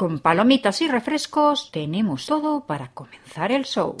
Con 0.00 0.20
palomitas 0.20 0.80
y 0.80 0.88
refrescos 0.88 1.70
tenemos 1.70 2.24
todo 2.24 2.64
para 2.64 2.88
comenzar 2.88 3.52
el 3.52 3.66
show. 3.66 3.98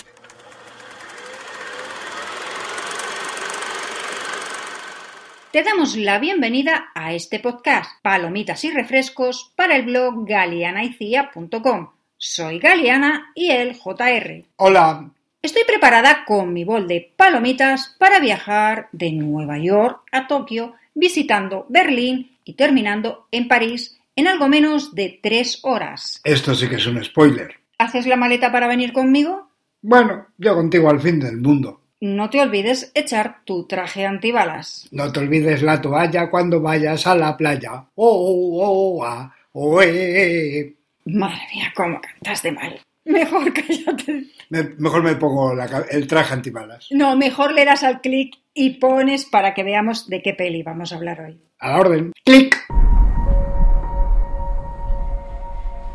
Te 5.52 5.62
damos 5.62 5.96
la 5.96 6.18
bienvenida 6.18 6.90
a 6.94 7.12
este 7.12 7.38
podcast, 7.38 8.00
Palomitas 8.00 8.64
y 8.64 8.70
Refrescos, 8.70 9.52
para 9.54 9.76
el 9.76 9.82
blog 9.82 10.26
galianaicia.com. 10.26 11.90
Soy 12.16 12.58
Galeana 12.58 13.32
y 13.34 13.50
el 13.50 13.74
JR. 13.74 14.46
Hola. 14.56 15.10
Estoy 15.42 15.64
preparada 15.66 16.24
con 16.24 16.54
mi 16.54 16.64
bol 16.64 16.88
de 16.88 17.12
palomitas 17.14 17.94
para 17.98 18.20
viajar 18.20 18.88
de 18.92 19.12
Nueva 19.12 19.58
York 19.58 20.00
a 20.12 20.26
Tokio, 20.26 20.76
visitando 20.94 21.66
Berlín 21.68 22.38
y 22.46 22.54
terminando 22.54 23.26
en 23.30 23.48
París 23.48 23.99
en 24.16 24.28
algo 24.28 24.48
menos 24.48 24.94
de 24.94 25.18
tres 25.22 25.60
horas. 25.62 26.20
Esto 26.24 26.54
sí 26.54 26.68
que 26.68 26.76
es 26.76 26.86
un 26.86 27.02
spoiler. 27.02 27.54
¿Haces 27.78 28.06
la 28.06 28.16
maleta 28.16 28.52
para 28.52 28.66
venir 28.68 28.92
conmigo? 28.92 29.48
Bueno, 29.82 30.26
yo 30.38 30.54
contigo 30.54 30.90
al 30.90 31.00
fin 31.00 31.20
del 31.20 31.38
mundo. 31.38 31.80
No 32.02 32.30
te 32.30 32.40
olvides 32.40 32.90
echar 32.94 33.40
tu 33.44 33.66
traje 33.66 34.06
antibalas. 34.06 34.88
No 34.90 35.12
te 35.12 35.20
olvides 35.20 35.62
la 35.62 35.80
toalla 35.80 36.30
cuando 36.30 36.60
vayas 36.60 37.06
a 37.06 37.14
la 37.14 37.36
playa. 37.36 37.84
Oh, 37.94 37.94
oh, 37.94 38.98
oh, 38.98 39.04
ah, 39.04 39.34
oh, 39.52 39.82
eh, 39.82 40.58
eh. 40.60 40.74
Madre 41.06 41.40
mía, 41.54 41.72
cómo 41.74 42.00
cantas 42.00 42.42
de 42.42 42.52
mal. 42.52 42.80
Mejor 43.04 43.52
cállate. 43.54 44.26
Me- 44.50 44.70
mejor 44.78 45.02
me 45.02 45.14
pongo 45.16 45.54
la 45.54 45.66
el 45.90 46.06
traje 46.06 46.34
antibalas. 46.34 46.86
No, 46.90 47.16
mejor 47.16 47.52
le 47.52 47.64
das 47.64 47.82
al 47.82 48.00
clic 48.00 48.34
y 48.54 48.78
pones 48.78 49.24
para 49.26 49.52
que 49.54 49.62
veamos 49.62 50.08
de 50.08 50.22
qué 50.22 50.32
peli 50.34 50.62
vamos 50.62 50.92
a 50.92 50.96
hablar 50.96 51.20
hoy. 51.20 51.38
A 51.58 51.70
la 51.70 51.80
orden. 51.80 52.12
¡Clic! 52.24 52.56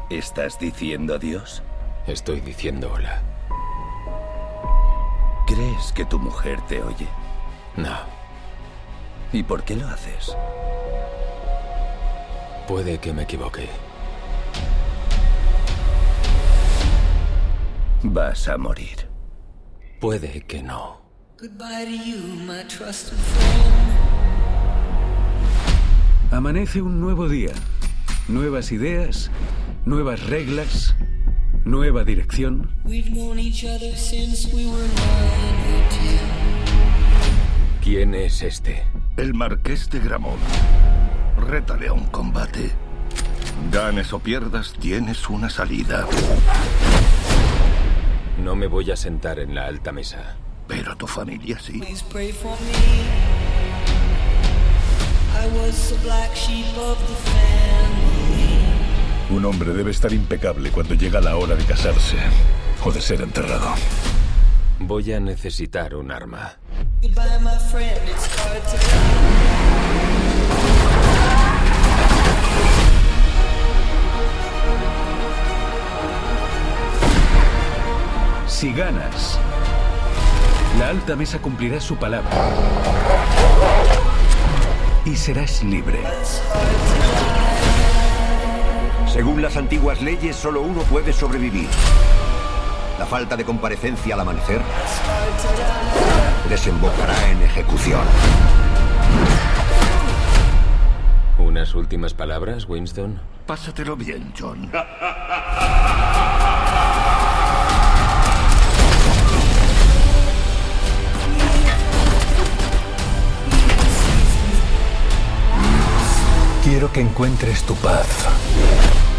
¿Estás 0.09 0.59
diciendo 0.59 1.15
adiós? 1.15 1.63
Estoy 2.07 2.39
diciendo 2.41 2.91
hola. 2.93 3.21
¿Crees 5.47 5.91
que 5.93 6.05
tu 6.05 6.19
mujer 6.19 6.59
te 6.67 6.81
oye? 6.81 7.07
No, 7.77 7.95
¿Y 9.33 9.43
por 9.43 9.63
qué 9.63 9.75
lo 9.75 9.87
haces? 9.87 10.35
puede 12.67 12.97
que 12.97 13.13
me 13.13 13.23
equivoque. 13.23 13.69
Vas 18.01 18.47
a 18.47 18.57
morir. 18.57 19.07
Puede 20.01 20.41
que 20.41 20.63
no. 20.63 20.99
Goodbye 21.39 21.85
to 21.85 21.91
you, 21.91 22.17
my 22.47 22.63
trusted 22.67 23.17
friend. 23.17 23.75
Amanece 26.31 26.81
un 26.81 26.99
nuevo 26.99 27.29
día. 27.29 27.51
Nuevas 28.27 28.71
ideas, 28.71 29.29
nuevas 29.85 30.23
reglas, 30.23 30.95
nueva 31.63 32.03
dirección. 32.03 32.71
We've 32.83 33.11
known 33.11 33.39
each 33.39 33.63
other 33.63 33.95
since 33.95 34.47
we 34.53 34.65
were 34.65 34.87
nine 34.87 35.75
or 35.75 35.89
ten. 35.89 36.19
¿Quién 37.83 38.15
es 38.15 38.41
este? 38.41 38.83
El 39.15 39.33
marqués 39.33 39.89
de 39.89 39.99
Gramont. 39.99 40.41
Rétale 41.37 41.87
a 41.87 41.93
un 41.93 42.05
combate. 42.05 42.71
Ganes 43.71 44.11
o 44.11 44.19
pierdas, 44.19 44.73
tienes 44.79 45.29
una 45.29 45.49
salida. 45.49 46.07
No 48.43 48.55
me 48.55 48.67
voy 48.67 48.91
a 48.91 48.95
sentar 48.95 49.39
en 49.39 49.53
la 49.55 49.67
alta 49.67 49.91
mesa. 49.91 50.37
Pero 50.67 50.95
tu 50.97 51.05
familia 51.05 51.59
sí. 51.59 51.79
Please 51.79 52.03
pray 52.09 52.31
for 52.31 52.57
me. 52.59 53.05
I 55.37 55.47
was 55.59 55.89
the 55.89 55.97
black 56.03 56.33
sheep 56.33 56.65
of 56.75 56.97
the 57.07 57.15
family. 57.29 57.54
Un 59.29 59.43
hombre 59.43 59.73
debe 59.73 59.91
estar 59.91 60.13
impecable 60.13 60.69
cuando 60.69 60.93
llega 60.93 61.19
la 61.19 61.35
hora 61.35 61.55
de 61.55 61.63
casarse 61.63 62.17
o 62.83 62.91
de 62.91 63.01
ser 63.01 63.21
enterrado. 63.21 63.73
Voy 64.79 65.11
a 65.13 65.19
necesitar 65.19 65.95
un 65.95 66.11
arma. 66.11 66.57
Goodbye, 67.01 67.39
my 67.41 67.57
friend. 67.71 67.99
It's 68.07 68.27
hard 68.37 68.61
to 68.63 68.77
Si 78.47 78.71
ganas, 78.71 79.37
la 80.79 80.89
alta 80.89 81.15
mesa 81.15 81.39
cumplirá 81.39 81.81
su 81.81 81.97
palabra. 81.97 82.29
Y 85.03 85.15
serás 85.15 85.63
libre. 85.63 85.99
Según 89.15 89.41
las 89.41 89.55
antiguas 89.55 90.01
leyes, 90.01 90.35
solo 90.35 90.61
uno 90.61 90.81
puede 90.81 91.13
sobrevivir. 91.13 91.69
La 92.99 93.05
falta 93.05 93.37
de 93.37 93.45
comparecencia 93.45 94.13
al 94.13 94.19
amanecer 94.19 94.59
desembocará 96.49 97.31
en 97.31 97.41
ejecución. 97.43 98.01
¿Unas 101.39 101.73
últimas 101.75 102.13
palabras, 102.13 102.67
Winston? 102.67 103.21
Pásatelo 103.45 103.95
bien, 103.95 104.33
John. 104.37 104.69
Quiero 116.65 116.91
que 116.91 116.99
encuentres 116.99 117.61
tu 117.61 117.75
paz. 117.75 118.07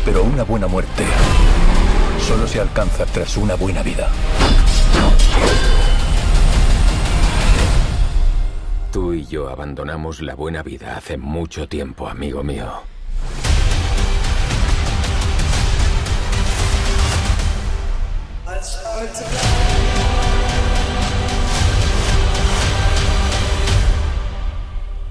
Pero 0.04 0.24
una 0.24 0.42
buena 0.42 0.66
muerte 0.66 1.04
solo 2.18 2.44
se 2.48 2.60
alcanza 2.60 3.06
tras 3.06 3.36
una 3.36 3.54
buena 3.54 3.84
vida. 3.84 4.10
Tú 8.90 9.12
y 9.12 9.24
yo 9.26 9.48
abandonamos 9.48 10.22
la 10.22 10.34
buena 10.34 10.64
vida 10.64 10.96
hace 10.96 11.18
mucho 11.18 11.68
tiempo, 11.68 12.08
amigo 12.08 12.42
mío. 12.42 12.82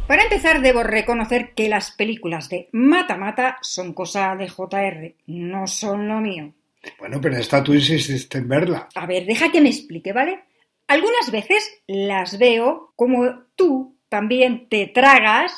Para 0.08 0.22
empezar, 0.22 0.62
debo 0.62 0.84
reconocer 0.84 1.54
que 1.56 1.68
las 1.68 1.90
películas 1.90 2.48
de 2.48 2.70
Mata 2.72 3.18
Mata 3.18 3.58
son 3.62 3.94
cosa 3.94 4.36
de 4.36 4.48
JR, 4.48 5.16
no 5.26 5.66
son 5.66 6.08
lo 6.08 6.22
mío. 6.22 6.54
Bueno, 7.00 7.20
pero 7.20 7.38
esta 7.38 7.64
tú 7.64 7.74
insististe 7.74 8.38
en 8.38 8.48
verla. 8.48 8.88
A 8.94 9.08
ver, 9.08 9.26
deja 9.26 9.52
que 9.52 9.62
me 9.62 9.70
explique, 9.70 10.14
¿vale? 10.14 10.44
Algunas 10.88 11.32
veces 11.32 11.82
las 11.88 12.38
veo 12.38 12.94
como 12.96 13.46
tú 13.56 13.96
también 14.08 14.70
te 14.70 14.86
tragas 14.86 15.52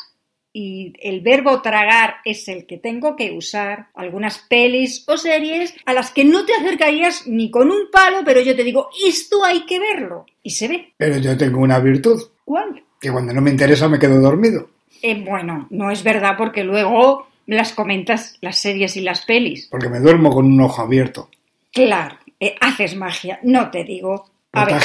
y 0.54 0.94
el 1.02 1.20
verbo 1.20 1.62
tragar 1.62 2.16
es 2.24 2.48
el 2.48 2.66
que 2.66 2.78
tengo 2.78 3.18
que 3.18 3.34
usar. 3.34 3.90
Algunas 3.96 4.40
pelis 4.40 5.04
o 5.10 5.18
series 5.18 5.76
a 5.86 5.92
las 5.92 6.12
que 6.12 6.24
no 6.24 6.46
te 6.46 6.54
acercarías 6.54 7.28
ni 7.28 7.52
con 7.52 7.70
un 7.70 7.92
palo, 7.92 8.22
pero 8.24 8.40
yo 8.40 8.56
te 8.56 8.64
digo, 8.64 8.90
esto 9.06 9.44
hay 9.44 9.66
que 9.66 9.78
verlo. 9.78 10.26
Y 10.42 10.52
se 10.52 10.70
ve. 10.70 10.94
Pero 10.96 11.18
yo 11.18 11.38
tengo 11.38 11.60
una 11.60 11.80
virtud, 11.80 12.22
¿Cuál? 12.46 12.82
Que 13.00 13.12
cuando 13.12 13.34
no 13.34 13.42
me 13.42 13.52
interesa 13.52 13.88
me 13.88 14.00
quedo 14.00 14.20
dormido. 14.20 14.70
Eh, 15.02 15.24
bueno, 15.24 15.68
no 15.70 15.92
es 15.92 16.04
verdad 16.04 16.36
porque 16.38 16.64
luego 16.64 17.28
las 17.46 17.74
comentas 17.74 18.38
las 18.42 18.58
series 18.58 18.98
y 18.98 19.02
las 19.02 19.26
pelis. 19.26 19.68
Porque 19.68 19.90
me 19.90 20.00
duermo 20.00 20.34
con 20.34 20.46
un 20.46 20.62
ojo 20.62 20.82
abierto. 20.82 21.30
Claro, 21.72 22.18
eh, 22.40 22.56
haces 22.60 22.96
magia, 22.96 23.40
no 23.44 23.70
te 23.72 23.84
digo. 23.84 24.30
A 24.54 24.66
ver, 24.66 24.82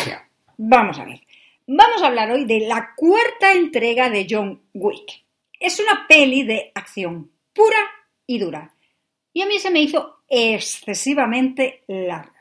vamos 0.58 0.98
a 0.98 1.04
ver. 1.04 1.20
Vamos 1.66 2.02
a 2.02 2.06
hablar 2.08 2.30
hoy 2.30 2.44
de 2.44 2.60
la 2.60 2.90
cuarta 2.96 3.52
entrega 3.52 4.10
de 4.10 4.26
John 4.28 4.60
Wick. 4.74 5.22
Es 5.58 5.80
una 5.80 6.06
peli 6.08 6.42
de 6.42 6.72
acción 6.74 7.30
pura 7.52 7.78
y 8.26 8.38
dura. 8.38 8.74
Y 9.32 9.42
a 9.42 9.46
mí 9.46 9.58
se 9.58 9.70
me 9.70 9.80
hizo 9.80 10.18
excesivamente 10.28 11.84
larga. 11.86 12.31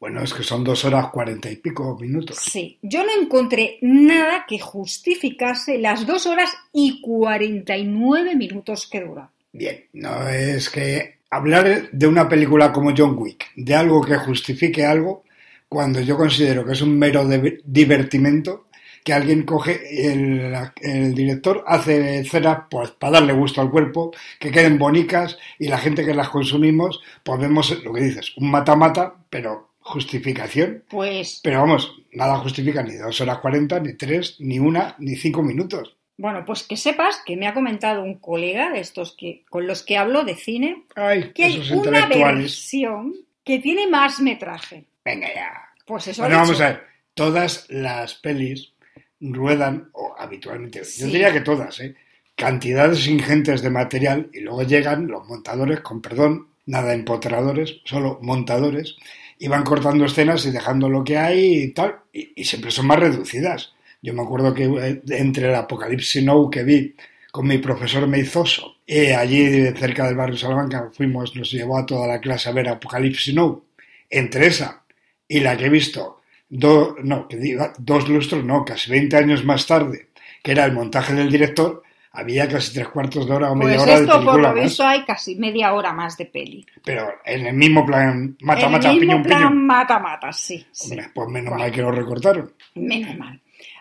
Bueno, 0.00 0.22
es 0.22 0.32
que 0.32 0.44
son 0.44 0.62
dos 0.62 0.84
horas 0.84 1.08
cuarenta 1.08 1.50
y 1.50 1.56
pico 1.56 1.96
minutos. 2.00 2.38
Sí, 2.40 2.78
yo 2.82 3.04
no 3.04 3.10
encontré 3.20 3.78
nada 3.82 4.44
que 4.46 4.58
justificase 4.60 5.78
las 5.78 6.06
dos 6.06 6.26
horas 6.26 6.50
y 6.72 7.00
49 7.00 8.36
minutos 8.36 8.88
que 8.88 9.00
dura. 9.00 9.30
Bien, 9.52 9.84
no 9.94 10.28
es 10.28 10.70
que 10.70 11.18
hablar 11.30 11.90
de 11.90 12.06
una 12.06 12.28
película 12.28 12.72
como 12.72 12.94
John 12.96 13.16
Wick, 13.18 13.46
de 13.56 13.74
algo 13.74 14.00
que 14.04 14.16
justifique 14.16 14.84
algo, 14.84 15.24
cuando 15.68 16.00
yo 16.00 16.16
considero 16.16 16.64
que 16.64 16.72
es 16.72 16.82
un 16.82 16.96
mero 16.98 17.26
de- 17.26 17.60
divertimento, 17.64 18.66
que 19.04 19.12
alguien 19.12 19.42
coge, 19.44 20.12
el, 20.12 20.54
el 20.82 21.14
director 21.14 21.64
hace 21.66 22.18
escenas 22.20 22.60
pues, 22.70 22.90
para 22.92 23.14
darle 23.14 23.32
gusto 23.32 23.60
al 23.60 23.70
cuerpo, 23.70 24.12
que 24.38 24.50
queden 24.50 24.78
bonicas 24.78 25.38
y 25.58 25.68
la 25.68 25.78
gente 25.78 26.04
que 26.04 26.14
las 26.14 26.28
consumimos, 26.28 27.00
pues 27.22 27.40
vemos 27.40 27.82
lo 27.82 27.92
que 27.92 28.02
dices, 28.02 28.32
un 28.36 28.50
mata-mata, 28.50 29.14
pero 29.30 29.67
justificación. 29.88 30.84
Pues, 30.88 31.40
Pero 31.42 31.60
vamos, 31.60 32.00
nada 32.12 32.36
justifica 32.38 32.82
ni 32.82 32.94
dos 32.96 33.20
horas 33.20 33.38
cuarenta, 33.38 33.80
ni 33.80 33.94
tres, 33.96 34.36
ni 34.38 34.58
una, 34.58 34.94
ni 34.98 35.16
cinco 35.16 35.42
minutos. 35.42 35.96
bueno, 36.16 36.44
pues 36.44 36.62
que 36.64 36.76
sepas 36.76 37.20
que 37.24 37.36
me 37.36 37.46
ha 37.46 37.54
comentado 37.54 38.02
un 38.02 38.18
colega 38.18 38.70
de 38.70 38.80
estos 38.80 39.14
que, 39.16 39.44
con 39.48 39.66
los 39.66 39.82
que 39.82 39.96
hablo 39.96 40.24
de 40.24 40.34
cine, 40.34 40.84
Ay, 40.96 41.32
que 41.34 41.44
hay 41.44 41.72
una 41.72 42.06
versión 42.08 43.14
que 43.44 43.58
tiene 43.60 43.86
más 43.86 44.20
metraje. 44.20 44.84
Venga 45.04 45.28
ya. 45.34 45.50
Pues 45.86 46.08
eso 46.08 46.22
Bueno, 46.22 46.36
vamos 46.36 46.60
a 46.60 46.68
ver. 46.68 46.82
Todas 47.14 47.66
las 47.70 48.14
pelis 48.14 48.72
ruedan, 49.20 49.88
o 49.92 50.14
habitualmente, 50.18 50.84
Sí. 50.84 51.00
yo 51.02 51.06
diría 51.08 51.32
que 51.32 51.40
todas, 51.40 51.80
¿eh? 51.80 51.96
cantidades 52.36 53.06
ingentes 53.08 53.62
de 53.62 53.70
material 53.70 54.30
y 54.32 54.40
luego 54.40 54.62
llegan 54.62 55.08
los 55.08 55.26
montadores, 55.26 55.80
con 55.80 56.00
perdón, 56.00 56.48
nada 56.66 56.94
empotradores, 56.94 57.80
solo 57.84 58.18
montadores, 58.22 58.96
y 59.38 59.48
van 59.48 59.64
cortando 59.64 60.04
escenas 60.04 60.44
y 60.46 60.50
dejando 60.50 60.88
lo 60.88 61.04
que 61.04 61.16
hay 61.18 61.54
y 61.64 61.68
tal, 61.72 61.96
y, 62.12 62.44
siempre 62.44 62.70
son 62.70 62.86
más 62.86 62.98
reducidas. 62.98 63.74
Yo 64.02 64.14
me 64.14 64.22
acuerdo 64.22 64.54
que 64.54 64.64
eh, 64.64 65.02
entre 65.10 65.48
el 65.48 65.54
Apocalipsis 65.54 66.22
Now 66.24 66.50
que 66.50 66.64
vi 66.64 66.94
con 67.30 67.46
mi 67.46 67.58
profesor 67.58 68.06
Meizoso, 68.06 68.76
eh, 68.86 69.14
allí 69.14 69.66
cerca 69.76 70.06
del 70.06 70.16
barrio 70.16 70.36
Salamanca, 70.36 70.90
fuimos, 70.92 71.36
nos 71.36 71.50
llevó 71.50 71.78
a 71.78 71.86
toda 71.86 72.06
la 72.06 72.20
clase 72.20 72.48
a 72.48 72.52
ver 72.52 72.68
Apocalipsis 72.68 73.34
Now. 73.34 73.64
Entre 74.10 74.46
esa 74.46 74.84
y 75.26 75.40
la 75.40 75.56
que 75.56 75.66
he 75.66 75.68
visto 75.68 76.20
do- 76.48 76.96
no, 77.02 77.28
que 77.28 77.36
diga, 77.36 77.72
dos 77.78 78.08
lustros, 78.08 78.44
no, 78.44 78.64
casi 78.64 78.90
20 78.90 79.16
años 79.16 79.44
más 79.44 79.66
tarde, 79.66 80.08
que 80.42 80.52
era 80.52 80.64
el 80.64 80.72
montaje 80.72 81.14
del 81.14 81.30
director, 81.30 81.82
había 82.18 82.48
casi 82.48 82.74
tres 82.74 82.88
cuartos 82.88 83.26
de 83.26 83.34
hora 83.34 83.50
o 83.50 83.54
media 83.54 83.76
Pues 83.76 83.82
hora 83.82 83.92
de 83.94 84.00
esto, 84.00 84.12
por 84.12 84.20
película 84.20 84.48
lo 84.48 84.54
más. 84.54 84.64
visto, 84.64 84.84
hay 84.86 85.04
casi 85.04 85.36
media 85.36 85.72
hora 85.74 85.92
más 85.92 86.16
de 86.16 86.26
peli. 86.26 86.66
Pero 86.84 87.08
en 87.24 87.46
el 87.46 87.54
mismo 87.54 87.84
plan, 87.86 88.36
mata, 88.40 88.66
el 88.66 88.72
mata, 88.72 88.88
mismo 88.92 89.00
piñón, 89.00 89.22
plan 89.22 89.38
piñón. 89.48 89.66
mata-mata, 89.66 90.32
sí. 90.32 90.66
sí. 90.72 90.90
Hombre, 90.90 91.10
pues 91.14 91.28
menos 91.28 91.50
Bueno. 91.50 91.64
mal 91.64 91.72
que 91.72 91.82
lo 91.82 91.90
recortaron. 91.92 92.52
Menos 92.74 93.16
mal. 93.16 93.40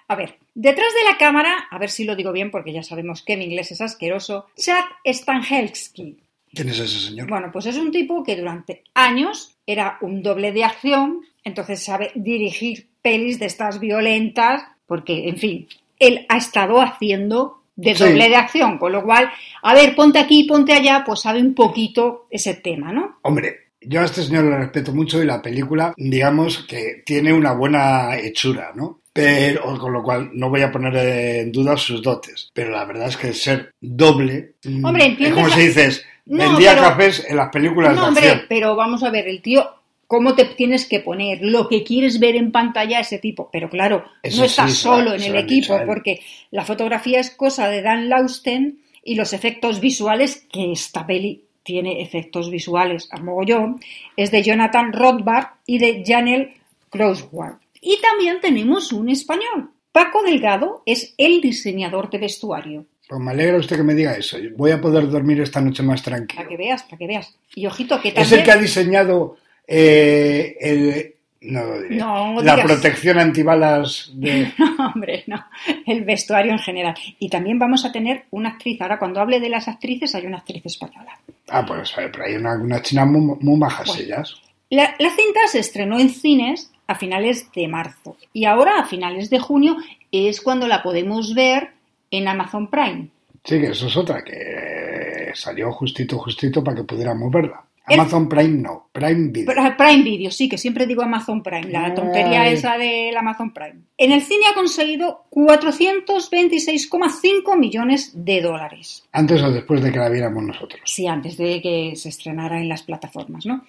A 0.09 0.15
ver, 0.15 0.37
detrás 0.55 0.93
de 0.93 1.11
la 1.11 1.17
cámara, 1.17 1.67
a 1.69 1.77
ver 1.77 1.89
si 1.89 2.05
lo 2.05 2.15
digo 2.15 2.31
bien 2.31 2.49
porque 2.49 2.71
ya 2.71 2.81
sabemos 2.83 3.23
que 3.23 3.35
mi 3.35 3.45
inglés 3.45 3.71
es 3.73 3.81
asqueroso, 3.81 4.47
Chad 4.55 4.85
Stahelski. 5.05 6.17
¿Quién 6.53 6.69
es 6.69 6.79
ese 6.79 6.99
señor? 7.09 7.27
Bueno, 7.27 7.49
pues 7.51 7.65
es 7.65 7.77
un 7.77 7.91
tipo 7.91 8.23
que 8.23 8.35
durante 8.37 8.83
años 8.93 9.55
era 9.65 9.97
un 10.01 10.23
doble 10.23 10.51
de 10.53 10.63
acción, 10.63 11.21
entonces 11.43 11.83
sabe 11.83 12.11
dirigir 12.15 12.87
pelis 13.01 13.37
de 13.39 13.47
estas 13.47 13.79
violentas, 13.79 14.63
porque, 14.85 15.27
en 15.27 15.37
fin, 15.37 15.67
él 15.99 16.25
ha 16.29 16.37
estado 16.37 16.81
haciendo 16.81 17.56
de 17.77 17.95
Sí. 17.95 18.03
doble 18.03 18.27
de 18.27 18.35
acción, 18.35 18.77
con 18.77 18.91
lo 18.91 19.03
cual, 19.03 19.31
a 19.63 19.73
ver, 19.73 19.95
ponte 19.95 20.19
aquí, 20.19 20.43
ponte 20.43 20.73
allá, 20.73 21.03
pues 21.05 21.21
sabe 21.21 21.39
un 21.39 21.53
poquito 21.53 22.25
ese 22.29 22.55
tema, 22.55 22.91
¿no? 22.91 23.19
Hombre, 23.21 23.67
yo 23.81 24.01
a 24.01 24.05
este 24.05 24.23
señor 24.23 24.43
le 24.45 24.57
respeto 24.57 24.93
mucho 24.93 25.21
y 25.23 25.25
la 25.25 25.41
película, 25.41 25.93
digamos 25.95 26.65
que 26.67 27.03
tiene 27.05 27.31
una 27.31 27.53
buena 27.53 28.17
hechura, 28.17 28.71
¿no? 28.75 28.99
Pero, 29.13 29.77
con 29.79 29.93
lo 29.93 30.03
cual 30.03 30.29
no 30.33 30.49
voy 30.49 30.61
a 30.61 30.71
poner 30.71 30.95
en 30.95 31.51
duda 31.51 31.75
sus 31.77 32.03
dotes. 32.03 32.49
Pero 32.53 32.69
la 32.71 32.85
verdad 32.85 33.07
es 33.07 33.17
que 33.17 33.33
ser 33.33 33.71
doble. 33.81 34.53
mm, 34.63 34.85
Hombre, 34.85 35.03
es 35.05 35.09
entiendes 35.11 35.35
como 35.35 35.47
la- 35.47 35.55
si 35.55 35.67
dices, 35.67 36.05
No, 36.27 36.37
vendía 36.49 36.71
pero- 36.75 36.81
cafés 36.83 37.25
en 37.29 37.37
las 37.37 37.49
películas 37.49 37.95
No, 37.95 38.01
de 38.01 38.07
hombre, 38.09 38.29
acción. 38.29 38.45
pero 38.49 38.75
vamos 38.75 39.01
a 39.03 39.09
ver, 39.09 39.27
el 39.27 39.41
tío, 39.41 39.65
¿cómo 40.07 40.35
te 40.35 40.45
tienes 40.45 40.85
que 40.85 41.01
poner? 41.01 41.39
Lo 41.41 41.67
que 41.67 41.83
quieres 41.83 42.19
ver 42.19 42.35
en 42.35 42.51
pantalla 42.51 42.99
ese 42.99 43.19
tipo. 43.19 43.49
Pero 43.51 43.69
claro, 43.69 44.05
Eso 44.23 44.39
no 44.39 44.45
estás 44.45 44.71
sí, 44.71 44.77
solo 44.77 45.13
en 45.13 45.23
el 45.23 45.35
equipo, 45.35 45.79
porque 45.85 46.21
la 46.51 46.65
fotografía 46.65 47.19
es 47.19 47.29
cosa 47.29 47.69
de 47.69 47.81
Dan 47.81 48.09
Lausten 48.09 48.79
y 49.03 49.15
los 49.15 49.33
efectos 49.33 49.79
visuales, 49.79 50.47
que 50.51 50.71
esta 50.71 51.05
peli 51.05 51.43
tiene 51.63 52.01
efectos 52.01 52.49
visuales 52.49 53.09
a 53.11 53.19
mogollón, 53.19 53.79
es 54.15 54.31
de 54.31 54.41
Jonathan 54.41 54.93
Rothbard 54.93 55.47
y 55.65 55.79
de 55.79 56.03
Janel 56.05 56.53
Crossward. 56.89 57.57
Y 57.81 57.99
también 58.01 58.39
tenemos 58.41 58.93
un 58.93 59.09
español. 59.09 59.71
Paco 59.91 60.23
Delgado 60.23 60.81
es 60.85 61.13
el 61.17 61.41
diseñador 61.41 62.09
de 62.09 62.19
vestuario. 62.19 62.85
Pues 63.07 63.21
me 63.21 63.31
alegra 63.31 63.57
usted 63.57 63.77
que 63.77 63.83
me 63.83 63.95
diga 63.95 64.13
eso. 64.13 64.37
Voy 64.55 64.71
a 64.71 64.81
poder 64.81 65.09
dormir 65.09 65.41
esta 65.41 65.61
noche 65.61 65.83
más 65.83 66.03
tranquilo. 66.03 66.37
Para 66.37 66.49
que 66.49 66.57
veas, 66.57 66.83
para 66.83 66.97
que 66.97 67.07
veas. 67.07 67.35
Y 67.55 67.65
ojito 67.65 68.01
que 68.01 68.09
Es 68.09 68.13
también... 68.13 68.39
el 68.39 68.45
que 68.45 68.51
ha 68.51 68.57
diseñado 68.57 69.37
eh, 69.67 70.55
el, 70.59 71.13
no 71.41 71.63
lo 71.63 71.81
diré. 71.81 71.95
No, 71.97 72.33
no 72.33 72.41
la 72.41 72.63
protección 72.63 73.19
antibalas 73.19 74.11
de... 74.13 74.51
Hombre, 74.79 75.23
no, 75.27 75.45
el 75.85 76.03
vestuario 76.03 76.51
en 76.51 76.59
general. 76.59 76.95
Y 77.19 77.29
también 77.29 77.59
vamos 77.59 77.85
a 77.85 77.91
tener 77.91 78.25
una 78.31 78.49
actriz. 78.49 78.81
Ahora, 78.81 78.97
cuando 78.97 79.19
hable 79.19 79.39
de 79.39 79.49
las 79.49 79.67
actrices, 79.67 80.15
hay 80.15 80.25
una 80.25 80.37
actriz 80.37 80.65
española. 80.65 81.19
Ah, 81.49 81.65
pues 81.65 81.93
pero 81.95 82.23
hay 82.23 82.35
una, 82.35 82.55
unas 82.55 82.81
chinas 82.81 83.07
muy, 83.07 83.37
muy 83.39 83.57
majas 83.57 83.87
Bueno. 83.87 84.03
ellas. 84.03 84.35
La, 84.69 84.95
la 84.99 85.09
cinta 85.09 85.39
se 85.47 85.59
estrenó 85.59 85.99
en 85.99 86.09
cines 86.09 86.71
a 86.87 86.95
finales 86.95 87.49
de 87.53 87.67
marzo. 87.67 88.17
Y 88.33 88.45
ahora, 88.45 88.79
a 88.79 88.85
finales 88.85 89.29
de 89.29 89.39
junio, 89.39 89.77
es 90.11 90.41
cuando 90.41 90.67
la 90.67 90.81
podemos 90.83 91.33
ver 91.35 91.69
en 92.11 92.27
Amazon 92.27 92.67
Prime. 92.69 93.07
Sí, 93.43 93.59
que 93.61 93.67
eso 93.67 93.87
es 93.87 93.95
otra, 93.95 94.23
que 94.23 95.31
salió 95.33 95.71
justito, 95.71 96.17
justito 96.17 96.63
para 96.63 96.77
que 96.77 96.83
pudiéramos 96.83 97.31
verla. 97.31 97.63
Amazon 97.87 98.27
Prime 98.27 98.61
no, 98.61 98.89
Prime 98.91 99.29
Video. 99.31 99.45
Pero- 99.47 99.77
Prime 99.77 100.03
Video, 100.03 100.29
sí, 100.31 100.49
que 100.49 100.57
siempre 100.57 100.85
digo 100.85 101.01
Amazon 101.03 101.41
Prime, 101.41 101.71
la 101.71 101.93
tontería 101.93 102.41
Ay. 102.41 102.53
esa 102.53 102.77
del 102.77 103.15
Amazon 103.15 103.53
Prime. 103.53 103.75
En 103.97 104.11
el 104.11 104.21
cine 104.21 104.43
ha 104.51 104.53
conseguido 104.53 105.23
426,5 105.31 107.57
millones 107.57 108.11
de 108.13 108.41
dólares. 108.41 109.03
Antes 109.11 109.41
o 109.41 109.51
después 109.51 109.81
de 109.81 109.91
que 109.91 109.99
la 109.99 110.09
viéramos 110.09 110.43
nosotros. 110.43 110.81
Sí, 110.85 111.07
antes 111.07 111.37
de 111.37 111.61
que 111.61 111.93
se 111.95 112.09
estrenara 112.09 112.59
en 112.59 112.69
las 112.69 112.83
plataformas, 112.83 113.45
¿no? 113.45 113.63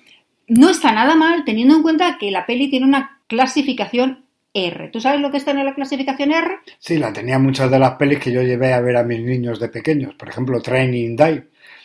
No 0.48 0.70
está 0.70 0.92
nada 0.92 1.14
mal 1.14 1.44
teniendo 1.44 1.76
en 1.76 1.82
cuenta 1.82 2.16
que 2.18 2.30
la 2.30 2.46
peli 2.46 2.70
tiene 2.70 2.86
una 2.86 3.20
clasificación 3.26 4.24
R. 4.54 4.88
¿Tú 4.88 5.00
sabes 5.00 5.20
lo 5.20 5.30
que 5.30 5.36
está 5.36 5.50
en 5.50 5.64
la 5.64 5.74
clasificación 5.74 6.32
R? 6.32 6.56
Sí, 6.78 6.96
la 6.96 7.12
tenía 7.12 7.38
muchas 7.38 7.70
de 7.70 7.78
las 7.78 7.92
pelis 7.92 8.18
que 8.18 8.32
yo 8.32 8.42
llevé 8.42 8.72
a 8.72 8.80
ver 8.80 8.96
a 8.96 9.04
mis 9.04 9.20
niños 9.20 9.60
de 9.60 9.68
pequeños. 9.68 10.14
Por 10.14 10.30
ejemplo, 10.30 10.60
Training 10.62 11.16
Die, 11.16 11.44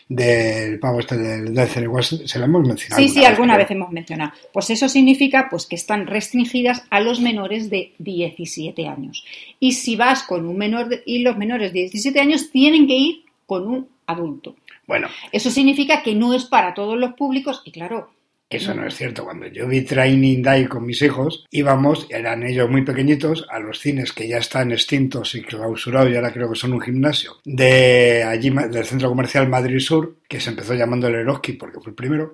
del 0.10 0.80
pavo 0.80 1.00
este 1.00 1.18
del 1.18 1.54
Denzel 1.54 1.88
Washington. 1.88 2.28
Se 2.28 2.40
la 2.40 2.46
hemos 2.46 2.68
mencionado. 2.68 3.02
Sí, 3.02 3.10
sí, 3.10 3.26
alguna 3.26 3.54
creo. 3.54 3.66
vez 3.66 3.72
hemos 3.72 3.92
mencionado. 3.92 4.32
Pues 4.52 4.70
eso 4.70 4.88
significa 4.90 5.48
pues, 5.50 5.66
que 5.66 5.76
están 5.76 6.08
restringidas 6.08 6.84
a 6.90 7.00
los 7.00 7.20
menores 7.22 7.70
de 7.70 7.94
17 8.00 8.88
años. 8.88 9.26
Y 9.60 9.74
si 9.74 9.96
vas 9.96 10.24
con 10.24 10.46
un 10.46 10.58
menor 10.58 10.90
de- 10.90 11.04
y 11.06 11.20
los 11.20 11.38
menores 11.38 11.74
de 11.74 11.82
17 11.82 12.20
años 12.20 12.52
tienen 12.52 12.88
que 12.88 12.96
ir 12.96 13.16
con 13.46 13.68
un 13.68 13.88
adulto. 14.08 14.56
Bueno, 14.86 15.08
Eso 15.32 15.50
significa 15.50 16.04
que 16.04 16.14
no 16.14 16.34
es 16.34 16.44
para 16.46 16.74
todos 16.74 16.98
los 16.98 17.14
públicos 17.14 17.62
y 17.66 17.72
claro, 17.72 18.12
Eso 18.58 18.74
no 18.74 18.86
es 18.86 18.96
cierto. 18.96 19.24
Cuando 19.24 19.48
yo 19.48 19.68
vi 19.68 19.82
Training 19.82 20.42
Day 20.42 20.66
con 20.66 20.86
mis 20.86 21.02
hijos, 21.02 21.46
íbamos, 21.52 22.08
eran 22.10 22.44
ellos 22.44 22.70
muy 22.70 22.84
pequeñitos, 22.84 23.48
a 23.50 23.60
los 23.60 23.80
cines 23.80 24.14
que 24.14 24.28
ya 24.28 24.38
están 24.38 24.72
extintos 24.72 25.36
y 25.36 25.42
clausurados, 25.42 26.12
y 26.12 26.16
ahora 26.16 26.32
creo 26.32 26.50
que 26.50 26.60
son 26.60 26.74
un 26.74 26.82
gimnasio, 26.82 27.38
de 27.46 28.24
allí, 28.24 28.50
del 28.50 28.86
centro 28.86 29.10
comercial 29.10 29.50
Madrid 29.50 29.80
Sur, 29.80 30.18
que 30.28 30.40
se 30.40 30.52
empezó 30.52 30.74
llamando 30.74 31.08
el 31.08 31.16
Eroski 31.16 31.54
porque 31.54 31.80
fue 31.80 31.92
el 31.92 31.96
primero, 31.96 32.34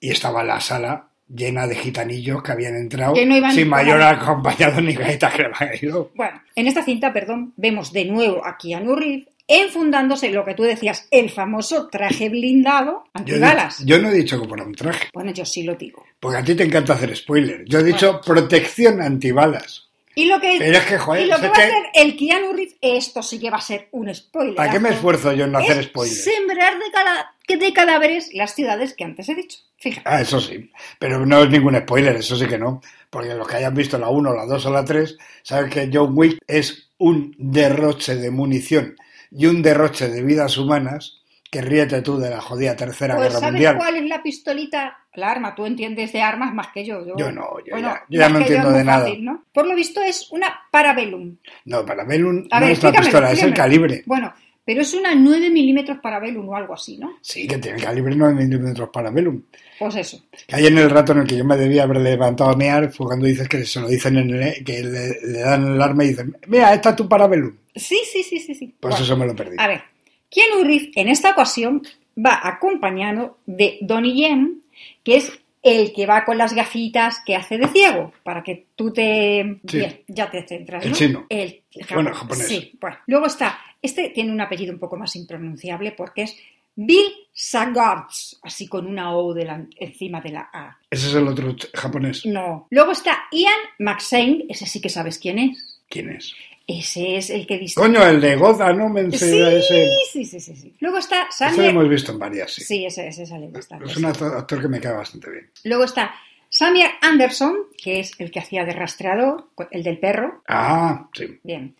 y 0.00 0.10
estaba 0.10 0.44
la 0.44 0.60
sala 0.60 1.08
llena 1.28 1.66
de 1.66 1.74
gitanillos 1.74 2.40
que 2.42 2.52
habían 2.52 2.76
entrado 2.76 3.14
Que 3.14 3.26
no 3.26 3.36
iban 3.36 3.52
sin 3.52 3.68
mayor 3.68 4.00
acompañado 4.00 4.80
ni 4.80 4.94
galletas 4.94 5.34
que. 5.34 5.90
Bueno, 6.14 6.40
en 6.54 6.66
esta 6.68 6.84
cinta, 6.84 7.12
perdón, 7.12 7.52
vemos 7.56 7.92
de 7.92 8.04
nuevo 8.04 8.46
a 8.46 8.56
Keanu 8.56 8.94
Reeves 8.94 9.28
enfundándose 9.48 10.30
lo 10.30 10.44
que 10.44 10.54
tú 10.54 10.62
decías, 10.64 11.06
el 11.10 11.30
famoso 11.30 11.88
traje 11.88 12.28
blindado 12.28 13.04
Yo, 13.04 13.10
antibalas. 13.14 13.78
dicho- 13.78 13.88
yo 13.88 14.02
no 14.02 14.10
he 14.10 14.14
dicho 14.14 14.40
que 14.40 14.48
fuera 14.48 14.64
un 14.64 14.74
traje, 14.74 15.08
Bueno, 15.12 15.32
yo 15.32 15.44
sí 15.44 15.62
lo 15.62 15.74
digo. 15.76 16.04
porque 16.20 16.38
a 16.38 16.44
ti 16.44 16.54
te 16.54 16.64
encanta 16.64 16.94
hacer 16.94 17.14
spoiler. 17.16 17.64
Yo 17.66 17.78
he 17.80 17.84
dicho 17.84 18.20
protección 18.24 19.00
antibalas. 19.00 19.84
Y 20.18 20.24
lo 20.24 20.40
que, 20.40 20.56
Pero 20.58 20.78
es 20.78 20.84
que, 20.86 20.96
joder, 20.98 21.26
y 21.26 21.28
lo 21.28 21.36
que 21.36 21.48
va 21.48 21.52
que- 21.52 21.60
a 21.60 21.64
hacer 21.66 21.82
el 21.94 22.16
Keanu 22.16 22.52
Reeves, 22.54 22.76
esto 22.80 23.22
sí 23.22 23.38
que 23.38 23.50
va 23.50 23.58
a 23.58 23.60
ser 23.60 23.88
un 23.92 24.12
spoiler. 24.14 24.54
¿Para 24.54 24.72
qué 24.72 24.80
me 24.80 24.88
esfuerzo 24.88 25.30
yo 25.34 25.44
en 25.44 25.52
no 25.52 25.58
hacer 25.58 25.76
es 25.78 25.86
spoiler? 25.86 26.16
Sembrar 26.16 26.72
de, 26.78 26.90
cala- 26.90 27.34
de 27.46 27.72
cadáveres 27.74 28.30
las 28.32 28.54
ciudades 28.54 28.94
que 28.94 29.04
antes 29.04 29.28
he 29.28 29.34
dicho. 29.34 29.58
Fíjate. 29.76 30.08
Ah, 30.08 30.22
eso 30.22 30.40
sí. 30.40 30.70
Pero 30.98 31.26
no 31.26 31.42
es 31.42 31.50
ningún 31.50 31.76
spoiler, 31.76 32.16
eso 32.16 32.34
sí 32.34 32.46
que 32.46 32.56
no. 32.56 32.80
Porque 33.10 33.34
los 33.34 33.46
que 33.46 33.56
hayan 33.56 33.74
visto 33.74 33.98
la 33.98 34.08
1, 34.08 34.32
la 34.34 34.46
2 34.46 34.64
o 34.64 34.70
la 34.70 34.86
3, 34.86 35.18
saben 35.42 35.68
que 35.70 35.90
John 35.92 36.12
Wick 36.16 36.38
es 36.46 36.88
un 36.96 37.34
derroche 37.38 38.16
de 38.16 38.30
munición 38.30 38.96
y 39.30 39.46
un 39.46 39.62
derroche 39.62 40.08
de 40.08 40.22
vidas 40.22 40.56
humanas 40.58 41.20
que 41.50 41.60
ríete 41.62 42.02
tú 42.02 42.18
de 42.18 42.28
la 42.30 42.40
jodida 42.40 42.74
Tercera 42.76 43.14
Pues 43.14 43.28
Guerra 43.28 43.38
¿sabes 43.40 43.52
Mundial. 43.52 43.76
cuál 43.76 43.96
es 43.96 44.04
la 44.06 44.22
pistolita? 44.22 44.98
La 45.14 45.30
arma, 45.30 45.54
tú 45.54 45.64
entiendes 45.64 46.12
de 46.12 46.20
armas 46.20 46.52
más 46.52 46.68
que 46.74 46.84
yo. 46.84 47.06
Yo, 47.06 47.14
Yo 47.16 47.32
no, 47.32 47.58
yo 47.64 47.70
bueno, 47.70 47.88
ya- 47.88 48.02
yo 48.10 48.18
ya 48.20 48.24
más 48.28 48.32
no 48.32 48.38
entiendo 48.40 48.70
de 48.72 48.84
nada. 48.84 49.04
fácil, 49.06 49.24
¿no? 49.24 49.44
Por 49.52 49.66
lo 49.66 49.74
visto 49.74 50.02
es 50.02 50.30
una 50.32 50.48
Parabellum. 50.70 51.36
No, 51.64 51.86
para 51.86 52.04
Bellum 52.04 52.46
A 52.50 52.60
no 52.60 52.66
ver, 52.66 52.74
es 52.74 52.82
la 52.82 52.92
pistola, 52.92 53.32
es 53.32 53.42
el 53.42 53.54
calibre. 53.54 54.02
Bueno, 54.06 54.34
pero 54.64 54.82
es 54.82 54.92
una 54.92 55.14
9 55.14 55.48
milímetros 55.48 55.98
para 56.02 56.18
Bellum 56.18 56.48
o 56.48 56.56
algo 56.56 56.74
así, 56.74 56.98
¿no? 56.98 57.16
Sí, 57.22 57.46
que 57.46 57.56
tiene 57.58 57.78
el 57.78 57.84
calibre 57.84 58.14
9 58.14 58.34
milímetros 58.34 58.90
para 58.92 59.10
Velum. 59.10 59.40
Pues 59.78 59.94
eso. 59.96 60.20
Que 60.46 60.56
ahí 60.56 60.66
en 60.66 60.76
el 60.78 60.90
rato 60.90 61.12
en 61.12 61.18
el 61.20 61.26
que 61.26 61.36
yo 61.36 61.44
me 61.44 61.56
debía 61.56 61.84
haber 61.84 61.98
levantado 61.98 62.50
a 62.50 62.56
mear 62.56 62.92
fue 62.92 63.06
cuando 63.06 63.24
dices 63.26 63.48
que 63.48 63.64
se 63.64 63.80
lo 63.80 63.88
dicen 63.88 64.16
en 64.18 64.34
el, 64.42 64.64
que 64.64 64.82
le, 64.82 65.20
le 65.22 65.38
dan 65.40 65.66
el 65.74 65.80
arma 65.80 66.04
y 66.04 66.08
dicen, 66.08 66.36
mira, 66.48 66.74
esta 66.74 66.90
es 66.90 66.96
tu 66.96 67.08
para 67.08 67.26
Velum. 67.28 67.54
Sí, 67.76 67.98
sí, 68.10 68.22
sí, 68.22 68.38
sí, 68.40 68.54
sí. 68.54 68.74
Pues 68.80 68.92
Bueno, 68.92 69.04
eso 69.04 69.16
me 69.16 69.26
lo 69.26 69.36
perdí. 69.36 69.56
A 69.58 69.68
ver, 69.68 69.82
Keanu 70.30 70.64
Reeves 70.64 70.88
en 70.96 71.08
esta 71.08 71.30
ocasión 71.30 71.82
va 72.18 72.40
acompañado 72.42 73.38
de 73.46 73.78
Donnie 73.82 74.14
Yen, 74.14 74.62
que 75.04 75.16
es 75.16 75.32
el 75.62 75.92
que 75.92 76.06
va 76.06 76.24
con 76.24 76.38
las 76.38 76.52
gafitas 76.54 77.18
que 77.26 77.34
hace 77.36 77.58
de 77.58 77.66
ciego, 77.68 78.12
para 78.22 78.42
que 78.42 78.66
tú 78.76 78.92
te... 78.92 79.58
Sí. 79.68 79.78
Bien, 79.78 80.00
ya 80.06 80.30
te 80.30 80.46
centras, 80.46 80.84
El 80.84 80.90
¿no? 80.92 80.96
chino. 80.96 81.26
El, 81.28 81.62
Bueno, 81.92 82.14
japonés. 82.14 82.46
Sí, 82.46 82.72
bueno. 82.80 82.96
Luego 83.06 83.26
está, 83.26 83.58
este 83.82 84.10
tiene 84.10 84.30
un 84.32 84.40
apellido 84.40 84.72
un 84.72 84.78
poco 84.78 84.96
más 84.96 85.16
impronunciable 85.16 85.90
porque 85.92 86.22
es 86.22 86.36
Bill 86.76 87.10
Sagards, 87.32 88.38
así 88.42 88.68
con 88.68 88.86
una 88.86 89.16
O 89.16 89.34
delan- 89.34 89.68
encima 89.78 90.20
de 90.20 90.30
la 90.30 90.50
A. 90.52 90.78
Ese 90.90 91.08
es 91.08 91.14
el 91.14 91.26
otro 91.26 91.54
japonés. 91.74 92.24
No. 92.26 92.66
Luego 92.70 92.92
está 92.92 93.24
Ian 93.32 93.52
McShane, 93.78 94.44
ese 94.48 94.66
sí 94.66 94.80
que 94.80 94.88
sabes 94.88 95.18
quién 95.18 95.38
es. 95.38 95.80
¿Quién 95.88 96.10
es? 96.10 96.32
Ese 96.66 97.16
es 97.16 97.30
el 97.30 97.46
que 97.46 97.58
dice... 97.58 97.80
Coño, 97.80 98.04
el 98.04 98.20
de 98.20 98.34
Goda, 98.36 98.72
¿no? 98.72 98.88
Me 98.88 99.08
Sí, 99.12 99.40
ese. 99.40 99.88
sí, 100.12 100.24
sí, 100.24 100.40
sí, 100.40 100.56
sí. 100.56 100.74
Luego 100.80 100.98
está 100.98 101.28
Ese 101.30 101.44
lo 101.44 101.50
Sammy... 101.52 101.68
hemos 101.68 101.88
visto 101.88 102.10
en 102.12 102.18
varias, 102.18 102.52
sí. 102.54 102.64
Sí, 102.64 102.84
ese, 102.86 103.06
ese 103.08 103.24
sale 103.24 103.48
bastante. 103.48 103.84
Es 103.84 103.96
un 103.96 104.04
actor 104.06 104.60
que 104.60 104.68
me 104.68 104.80
cae 104.80 104.92
bastante 104.94 105.30
bien. 105.30 105.48
Luego 105.64 105.84
está 105.84 106.14
Samir 106.48 106.86
Anderson, 107.02 107.56
que 107.82 108.00
es 108.00 108.12
el 108.18 108.30
que 108.32 108.40
hacía 108.40 108.64
de 108.64 108.72
rastreador, 108.72 109.46
el 109.70 109.82
del 109.84 109.98
perro. 109.98 110.42
Ah, 110.48 111.08
sí. 111.14 111.38
Bien. 111.44 111.74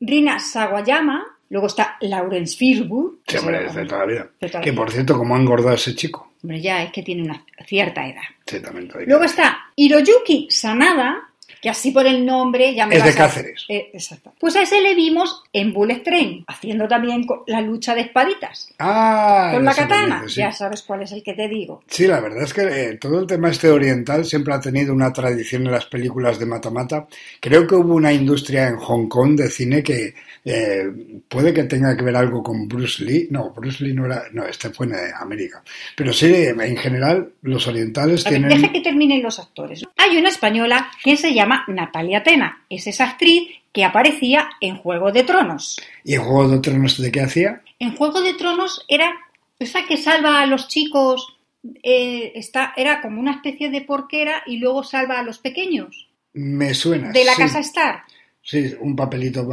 Rina 0.00 0.38
Sawayama. 0.38 1.24
Luego 1.48 1.66
está 1.66 1.96
Lawrence 2.00 2.56
Fishburne. 2.56 3.16
Sí, 3.26 3.32
que 3.34 3.38
hombre, 3.40 3.66
es 3.66 3.74
de 3.74 3.84
toda 3.84 4.00
la 4.02 4.06
vida. 4.06 4.30
la 4.40 4.60
Que 4.60 4.70
vida. 4.70 4.74
por 4.80 4.92
cierto, 4.92 5.18
como 5.18 5.34
ha 5.34 5.40
engordado 5.40 5.74
ese 5.74 5.96
chico. 5.96 6.32
Hombre, 6.44 6.60
ya 6.60 6.84
es 6.84 6.92
que 6.92 7.02
tiene 7.02 7.22
una 7.24 7.44
cierta 7.66 8.06
edad. 8.06 8.22
Sí, 8.46 8.60
también. 8.60 8.88
Luego 9.06 9.24
está 9.24 9.58
Hiroyuki 9.74 10.46
Sanada, 10.48 11.29
que 11.60 11.68
así 11.70 11.90
por 11.90 12.06
el 12.06 12.24
nombre 12.24 12.74
ya 12.74 12.86
me 12.86 12.96
Es 12.96 13.04
de 13.04 13.10
a- 13.10 13.14
Cáceres. 13.14 13.66
Eh, 13.68 13.90
exacto. 13.92 14.32
Pues 14.38 14.56
a 14.56 14.62
ese 14.62 14.80
le 14.80 14.94
vimos 14.94 15.42
en 15.52 15.72
Bullet 15.72 16.00
Train, 16.02 16.44
haciendo 16.48 16.88
también 16.88 17.26
la 17.46 17.60
lucha 17.60 17.94
de 17.94 18.02
espaditas. 18.02 18.68
Ah, 18.78 19.50
con 19.54 19.64
la 19.64 19.74
katana. 19.74 20.24
sí. 20.26 20.40
Ya 20.40 20.52
sabes 20.52 20.82
cuál 20.82 21.02
es 21.02 21.12
el 21.12 21.22
que 21.22 21.34
te 21.34 21.48
digo. 21.48 21.82
Sí, 21.86 22.06
la 22.06 22.20
verdad 22.20 22.44
es 22.44 22.54
que 22.54 22.62
eh, 22.62 22.98
todo 22.98 23.20
el 23.20 23.26
tema 23.26 23.50
este 23.50 23.68
oriental 23.68 24.24
siempre 24.24 24.54
ha 24.54 24.60
tenido 24.60 24.92
una 24.94 25.12
tradición 25.12 25.66
en 25.66 25.72
las 25.72 25.86
películas 25.86 26.38
de 26.38 26.46
mata-mata. 26.46 27.06
Creo 27.40 27.66
que 27.66 27.74
hubo 27.74 27.94
una 27.94 28.12
industria 28.12 28.68
en 28.68 28.76
Hong 28.76 29.08
Kong 29.08 29.36
de 29.36 29.48
cine 29.50 29.82
que 29.82 30.14
eh, 30.44 30.84
puede 31.28 31.52
que 31.52 31.64
tenga 31.64 31.96
que 31.96 32.02
ver 32.02 32.16
algo 32.16 32.42
con 32.42 32.66
Bruce 32.66 33.04
Lee. 33.04 33.28
No, 33.30 33.50
Bruce 33.50 33.84
Lee 33.84 33.92
no 33.92 34.06
era... 34.06 34.22
No, 34.32 34.44
este 34.46 34.70
fue 34.70 34.86
en 34.86 34.94
América. 35.18 35.62
Pero 35.96 36.12
sí, 36.12 36.32
en 36.34 36.76
general, 36.76 37.32
los 37.42 37.66
orientales 37.66 38.24
ver, 38.24 38.32
tienen... 38.34 38.48
deja 38.60 38.72
que 38.72 38.80
terminen 38.80 39.22
los 39.22 39.38
actores. 39.38 39.84
Hay 39.96 40.16
una 40.16 40.28
española 40.30 40.90
que 41.04 41.16
se 41.16 41.34
llama 41.34 41.49
Natalia 41.68 42.22
Tena. 42.22 42.64
Es 42.68 42.86
esa 42.86 43.04
actriz 43.10 43.48
que 43.72 43.84
aparecía 43.84 44.48
en 44.60 44.76
Juego 44.76 45.12
de 45.12 45.22
Tronos. 45.24 45.80
¿Y 46.04 46.14
en 46.14 46.22
Juego 46.22 46.48
de 46.48 46.58
Tronos 46.60 47.00
de 47.00 47.12
qué 47.12 47.20
hacía? 47.20 47.62
En 47.78 47.94
Juego 47.96 48.20
de 48.20 48.34
Tronos 48.34 48.84
era 48.88 49.12
esa 49.58 49.84
que 49.86 49.96
salva 49.96 50.40
a 50.40 50.46
los 50.46 50.68
chicos. 50.68 51.36
eh, 51.82 52.32
está, 52.36 52.72
era 52.76 53.02
como 53.02 53.20
una 53.20 53.32
especie 53.32 53.68
de 53.70 53.82
porquera 53.82 54.42
y 54.46 54.56
luego 54.56 54.82
salva 54.82 55.18
a 55.18 55.22
los 55.22 55.38
pequeños. 55.38 56.08
Me 56.32 56.72
suena. 56.74 57.10
De 57.12 57.24
la 57.24 57.34
sí. 57.34 57.42
casa 57.42 57.58
Star. 57.60 58.02
Sí, 58.42 58.74
un 58.80 58.96
papelito 58.96 59.44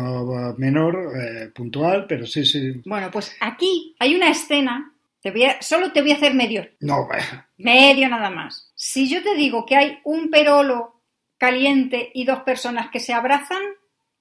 menor, 0.57 1.11
eh, 1.21 1.49
puntual, 1.53 2.05
pero 2.07 2.25
sí, 2.25 2.45
sí. 2.45 2.81
Bueno, 2.85 3.11
pues 3.11 3.35
aquí 3.41 3.93
hay 3.99 4.15
una 4.15 4.29
escena. 4.29 4.93
Te 5.21 5.31
voy 5.31 5.43
a- 5.43 5.61
solo 5.61 5.91
te 5.91 6.01
voy 6.01 6.11
a 6.11 6.15
hacer 6.15 6.33
medio. 6.33 6.65
No, 6.79 7.05
vaya. 7.07 7.47
Medio 7.57 8.07
nada 8.07 8.29
más. 8.29 8.71
Si 8.75 9.09
yo 9.09 9.21
te 9.21 9.35
digo 9.35 9.65
que 9.65 9.75
hay 9.75 9.97
un 10.05 10.29
perolo 10.29 10.96
caliente 11.37 12.11
y 12.13 12.25
dos 12.25 12.39
personas 12.41 12.89
que 12.91 12.99
se 12.99 13.13
abrazan, 13.13 13.61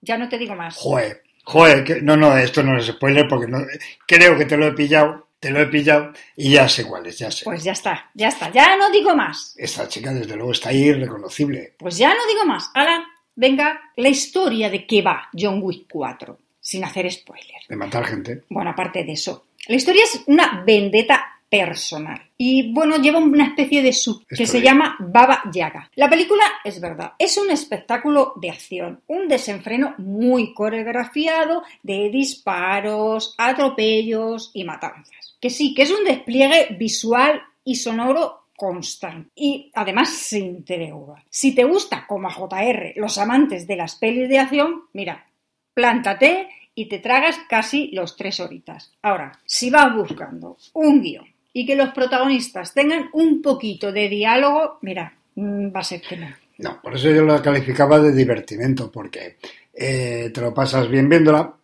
ya 0.00 0.18
no 0.18 0.28
te 0.28 0.38
digo 0.38 0.54
más. 0.54 0.76
Joder, 0.76 1.23
joder, 1.44 1.85
que- 1.85 2.00
no, 2.02 2.16
no, 2.16 2.37
esto 2.37 2.62
no 2.62 2.78
es 2.78 2.87
spoiler 2.87 3.26
porque 3.28 3.46
no, 3.50 3.58
creo 4.06 4.37
que 4.38 4.44
te 4.44 4.56
lo 4.56 4.66
he 4.66 4.73
pillado, 4.73 5.28
te 5.40 5.50
lo 5.50 5.61
he 5.61 5.66
pillado 5.66 6.12
y 6.37 6.50
ya 6.52 6.68
sé 6.68 6.85
cuál 6.87 7.06
es, 7.06 7.18
ya 7.18 7.30
sé. 7.30 7.44
Pues 7.44 7.62
ya 7.64 7.73
está, 7.73 8.11
ya 8.14 8.28
está, 8.28 8.50
ya 8.50 8.76
no 8.76 8.90
digo 8.90 9.14
más. 9.16 9.54
Esta 9.58 9.88
chica 9.88 10.12
desde 10.12 10.37
luego 10.37 10.52
está 10.52 10.70
ahí 10.70 10.85
irreconocible. 10.85 11.75
Pues 11.78 11.99
ya 11.99 12.14
no 12.14 12.26
digo 12.26 12.44
más. 12.44 12.70
Ahora, 12.75 13.04
venga, 13.35 13.80
la 13.96 14.08
historia 14.08 14.70
de 14.70 14.87
qué 14.87 15.02
va 15.02 15.28
John 15.37 15.61
Wick 15.62 15.87
4, 15.90 16.38
sin 16.61 16.85
hacer 16.85 17.11
spoiler. 17.12 17.56
De 17.68 17.76
matar 17.76 18.04
gente. 18.06 18.44
Bueno, 18.49 18.70
aparte 18.70 19.04
de 19.04 19.12
eso, 19.12 19.46
la 19.68 19.76
historia 19.76 20.04
es 20.04 20.23
una 20.26 20.62
vendetta 20.64 21.35
personal. 21.48 22.20
Y 22.36 22.72
bueno, 22.72 22.96
lleva 22.96 23.18
una 23.18 23.46
especie 23.46 23.82
de 23.82 23.92
sub 23.92 24.26
que 24.26 24.46
se 24.46 24.60
bien. 24.60 24.74
llama 24.74 24.96
Baba 24.98 25.42
Yaga. 25.52 25.90
La 25.94 26.08
película 26.08 26.44
es 26.64 26.80
verdad, 26.80 27.12
es 27.18 27.38
un 27.38 27.50
espectáculo 27.50 28.34
de 28.36 28.50
acción, 28.50 29.00
un 29.06 29.28
desenfreno 29.28 29.94
muy 29.98 30.52
coreografiado 30.52 31.62
de 31.82 32.10
disparos, 32.10 33.34
atropellos 33.38 34.50
y 34.54 34.64
matanzas. 34.64 35.36
Que 35.40 35.50
sí, 35.50 35.74
que 35.74 35.82
es 35.82 35.90
un 35.90 36.04
despliegue 36.04 36.74
visual 36.78 37.42
y 37.64 37.76
sonoro 37.76 38.46
constante 38.56 39.30
y 39.34 39.70
además 39.74 40.10
sin 40.10 40.64
tregua. 40.64 41.22
Si 41.28 41.54
te 41.54 41.64
gusta, 41.64 42.06
como 42.06 42.28
a 42.28 42.32
JR, 42.32 42.94
los 42.96 43.18
amantes 43.18 43.66
de 43.66 43.76
las 43.76 43.96
pelis 43.96 44.28
de 44.28 44.38
acción, 44.38 44.84
mira, 44.94 45.26
plántate 45.74 46.48
y 46.74 46.86
te 46.86 46.98
tragas 46.98 47.38
casi 47.48 47.90
los 47.92 48.16
tres 48.16 48.40
horitas. 48.40 48.92
Ahora, 49.02 49.32
si 49.44 49.70
vas 49.70 49.94
buscando 49.94 50.56
un 50.74 51.02
guion 51.02 51.35
y 51.56 51.64
que 51.64 51.75
los 51.75 51.88
protagonistas 51.94 52.75
tengan 52.75 53.08
un 53.14 53.40
poquito 53.40 53.90
de 53.90 54.10
diálogo, 54.10 54.78
mira, 54.82 55.16
mm, 55.36 55.75
va 55.75 55.80
a 55.80 55.84
ser 55.84 56.02
que 56.02 56.18
no. 56.18 56.82
Por 56.82 56.94
eso 56.94 57.10
yo 57.10 57.25
la 57.25 57.40
calificaba 57.40 57.98
de 57.98 58.12
divertimento, 58.12 58.92
porque 58.92 59.38
eh, 59.72 60.30
te 60.34 60.40
lo 60.42 60.52
pasas 60.52 60.86
bien 60.90 61.08
viéndola. 61.08 61.54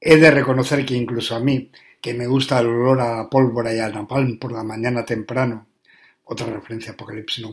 He 0.00 0.16
de 0.16 0.30
reconocer 0.30 0.86
que 0.86 0.94
incluso 0.94 1.36
a 1.36 1.40
mí, 1.40 1.70
que 2.00 2.14
me 2.14 2.26
gusta 2.26 2.60
el 2.60 2.68
olor 2.68 3.02
a 3.02 3.28
pólvora 3.28 3.74
y 3.74 3.78
a 3.78 3.90
napalm 3.90 4.38
por 4.38 4.52
la 4.52 4.62
mañana 4.62 5.04
temprano, 5.04 5.66
otra 6.24 6.46
referencia 6.46 6.92
a 6.92 6.94
Apocalipsis. 6.94 7.44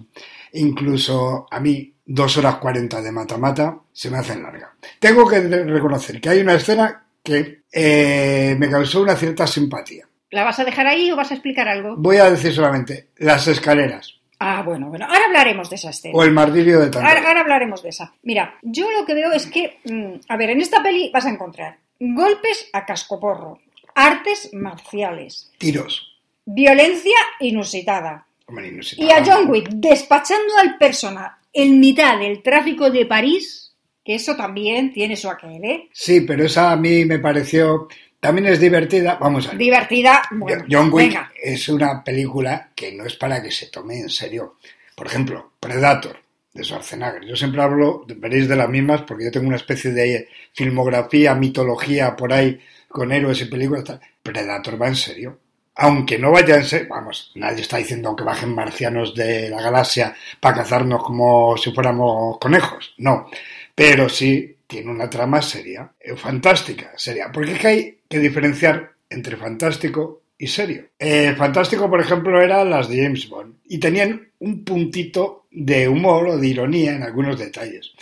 Incluso 0.53 1.47
a 1.51 1.59
mí, 1.59 1.93
dos 2.05 2.37
horas 2.37 2.59
cuarenta 2.59 3.01
de 3.01 3.11
mata-mata 3.11 3.77
se 3.91 4.09
me 4.09 4.19
hacen 4.19 4.41
larga. 4.41 4.73
Tengo 4.99 5.27
que 5.27 5.41
reconocer 5.41 6.21
que 6.21 6.29
hay 6.29 6.39
una 6.39 6.53
escena 6.53 7.03
que 7.21 7.63
eh, 7.69 8.55
me 8.57 8.69
causó 8.69 9.01
una 9.01 9.17
cierta 9.17 9.45
simpatía. 9.45 10.07
¿La 10.31 10.43
vas 10.43 10.59
a 10.59 10.63
dejar 10.65 10.87
ahí 10.87 11.11
o 11.11 11.15
vas 11.15 11.31
a 11.31 11.33
explicar 11.33 11.67
algo? 11.67 11.95
Voy 11.97 12.17
a 12.17 12.29
decir 12.29 12.53
solamente 12.53 13.07
las 13.17 13.47
escaleras 13.47 14.15
Ah, 14.41 14.61
bueno, 14.63 14.87
bueno, 14.87 15.05
ahora 15.05 15.25
hablaremos 15.25 15.69
de 15.69 15.75
esa 15.75 15.89
escena. 15.89 16.15
o 16.17 16.23
el 16.23 16.31
martirio 16.31 16.79
de. 16.79 16.85
Ahora, 16.97 17.27
ahora 17.27 17.41
hablaremos 17.41 17.83
de 17.83 17.89
esa. 17.89 18.13
Mira, 18.23 18.55
yo 18.61 18.89
lo 18.91 19.05
que 19.05 19.13
veo 19.13 19.33
es 19.33 19.47
que, 19.47 19.79
mm, 19.83 20.13
a 20.29 20.37
ver, 20.37 20.51
en 20.51 20.61
esta 20.61 20.81
peli 20.81 21.09
vas 21.13 21.25
a 21.25 21.29
encontrar 21.29 21.77
golpes 21.99 22.69
a 22.71 22.85
cascoporro, 22.85 23.59
artes 23.95 24.49
marciales, 24.53 25.51
Tiros. 25.57 26.15
violencia 26.45 27.17
inusitada, 27.41 28.25
Hombre, 28.45 28.69
inusitado. 28.69 29.07
Y 29.07 29.11
a 29.11 29.23
John 29.25 29.49
Wick 29.49 29.67
despachando 29.71 30.57
al 30.57 30.77
personal 30.77 31.31
en 31.51 31.79
mitad 31.81 32.17
del 32.17 32.41
tráfico 32.41 32.89
de 32.89 33.05
París, 33.05 33.75
que 34.05 34.15
eso 34.15 34.37
también 34.37 34.93
tiene 34.93 35.17
su 35.17 35.29
aquel, 35.29 35.63
¿eh? 35.65 35.89
Sí, 35.91 36.21
pero 36.21 36.45
esa 36.45 36.71
a 36.71 36.77
mí 36.77 37.03
me 37.03 37.19
pareció. 37.19 37.89
También 38.19 38.47
es 38.47 38.59
divertida. 38.59 39.17
Vamos 39.19 39.47
a 39.47 39.51
ver. 39.51 39.57
Divertida, 39.57 40.21
bueno, 40.31 40.65
John 40.69 40.89
Wick 40.91 41.07
venga. 41.13 41.31
es 41.41 41.69
una 41.69 42.03
película 42.03 42.71
que 42.75 42.91
no 42.91 43.05
es 43.05 43.15
para 43.15 43.41
que 43.41 43.51
se 43.51 43.67
tome 43.67 43.99
en 43.99 44.09
serio. 44.09 44.57
Por 44.95 45.07
ejemplo, 45.07 45.53
Predator 45.59 46.17
de 46.53 46.63
Schwarzenegger. 46.63 47.25
Yo 47.25 47.35
siempre 47.35 47.61
hablo, 47.61 48.05
veréis 48.17 48.49
de 48.49 48.55
las 48.55 48.67
mismas, 48.69 49.03
porque 49.03 49.25
yo 49.25 49.31
tengo 49.31 49.47
una 49.47 49.55
especie 49.55 49.91
de 49.91 50.27
filmografía, 50.53 51.33
mitología 51.35 52.15
por 52.15 52.33
ahí 52.33 52.59
con 52.89 53.11
héroes 53.11 53.41
y 53.41 53.45
películas. 53.45 53.85
tal. 53.85 54.01
Predator 54.21 54.81
va 54.81 54.87
en 54.87 54.95
serio. 54.95 55.39
Aunque 55.75 56.19
no 56.19 56.31
vaya 56.31 56.55
en 56.57 56.65
serio, 56.65 56.87
vamos, 56.89 57.31
nadie 57.35 57.61
está 57.61 57.77
diciendo 57.77 58.13
que 58.13 58.25
bajen 58.25 58.53
marcianos 58.53 59.15
de 59.15 59.49
la 59.49 59.61
galaxia 59.61 60.13
para 60.41 60.57
cazarnos 60.57 61.01
como 61.01 61.55
si 61.55 61.71
fuéramos 61.71 62.37
conejos. 62.37 62.93
No. 62.97 63.27
Pero 63.73 64.09
sí 64.09 64.57
tiene 64.69 64.91
una 64.91 65.09
trama 65.09 65.41
seria, 65.41 65.91
eh, 65.99 66.15
fantástica, 66.15 66.91
seria. 66.95 67.31
Porque 67.31 67.53
es 67.53 67.59
que 67.59 67.67
hay 67.67 67.99
que 68.07 68.19
diferenciar 68.19 68.91
entre 69.09 69.35
fantástico 69.35 70.21
y 70.37 70.45
serio. 70.45 70.89
Eh, 70.99 71.33
fantástico, 71.35 71.89
por 71.89 71.99
ejemplo, 71.99 72.39
eran 72.39 72.69
las 72.69 72.87
de 72.87 73.01
James 73.01 73.27
Bond 73.27 73.55
y 73.67 73.79
tenían 73.79 74.29
un 74.37 74.63
puntito 74.63 75.47
de 75.49 75.89
humor 75.89 76.27
o 76.27 76.37
de 76.37 76.47
ironía 76.47 76.95
en 76.95 77.01
algunos 77.01 77.39
detalles. 77.39 77.93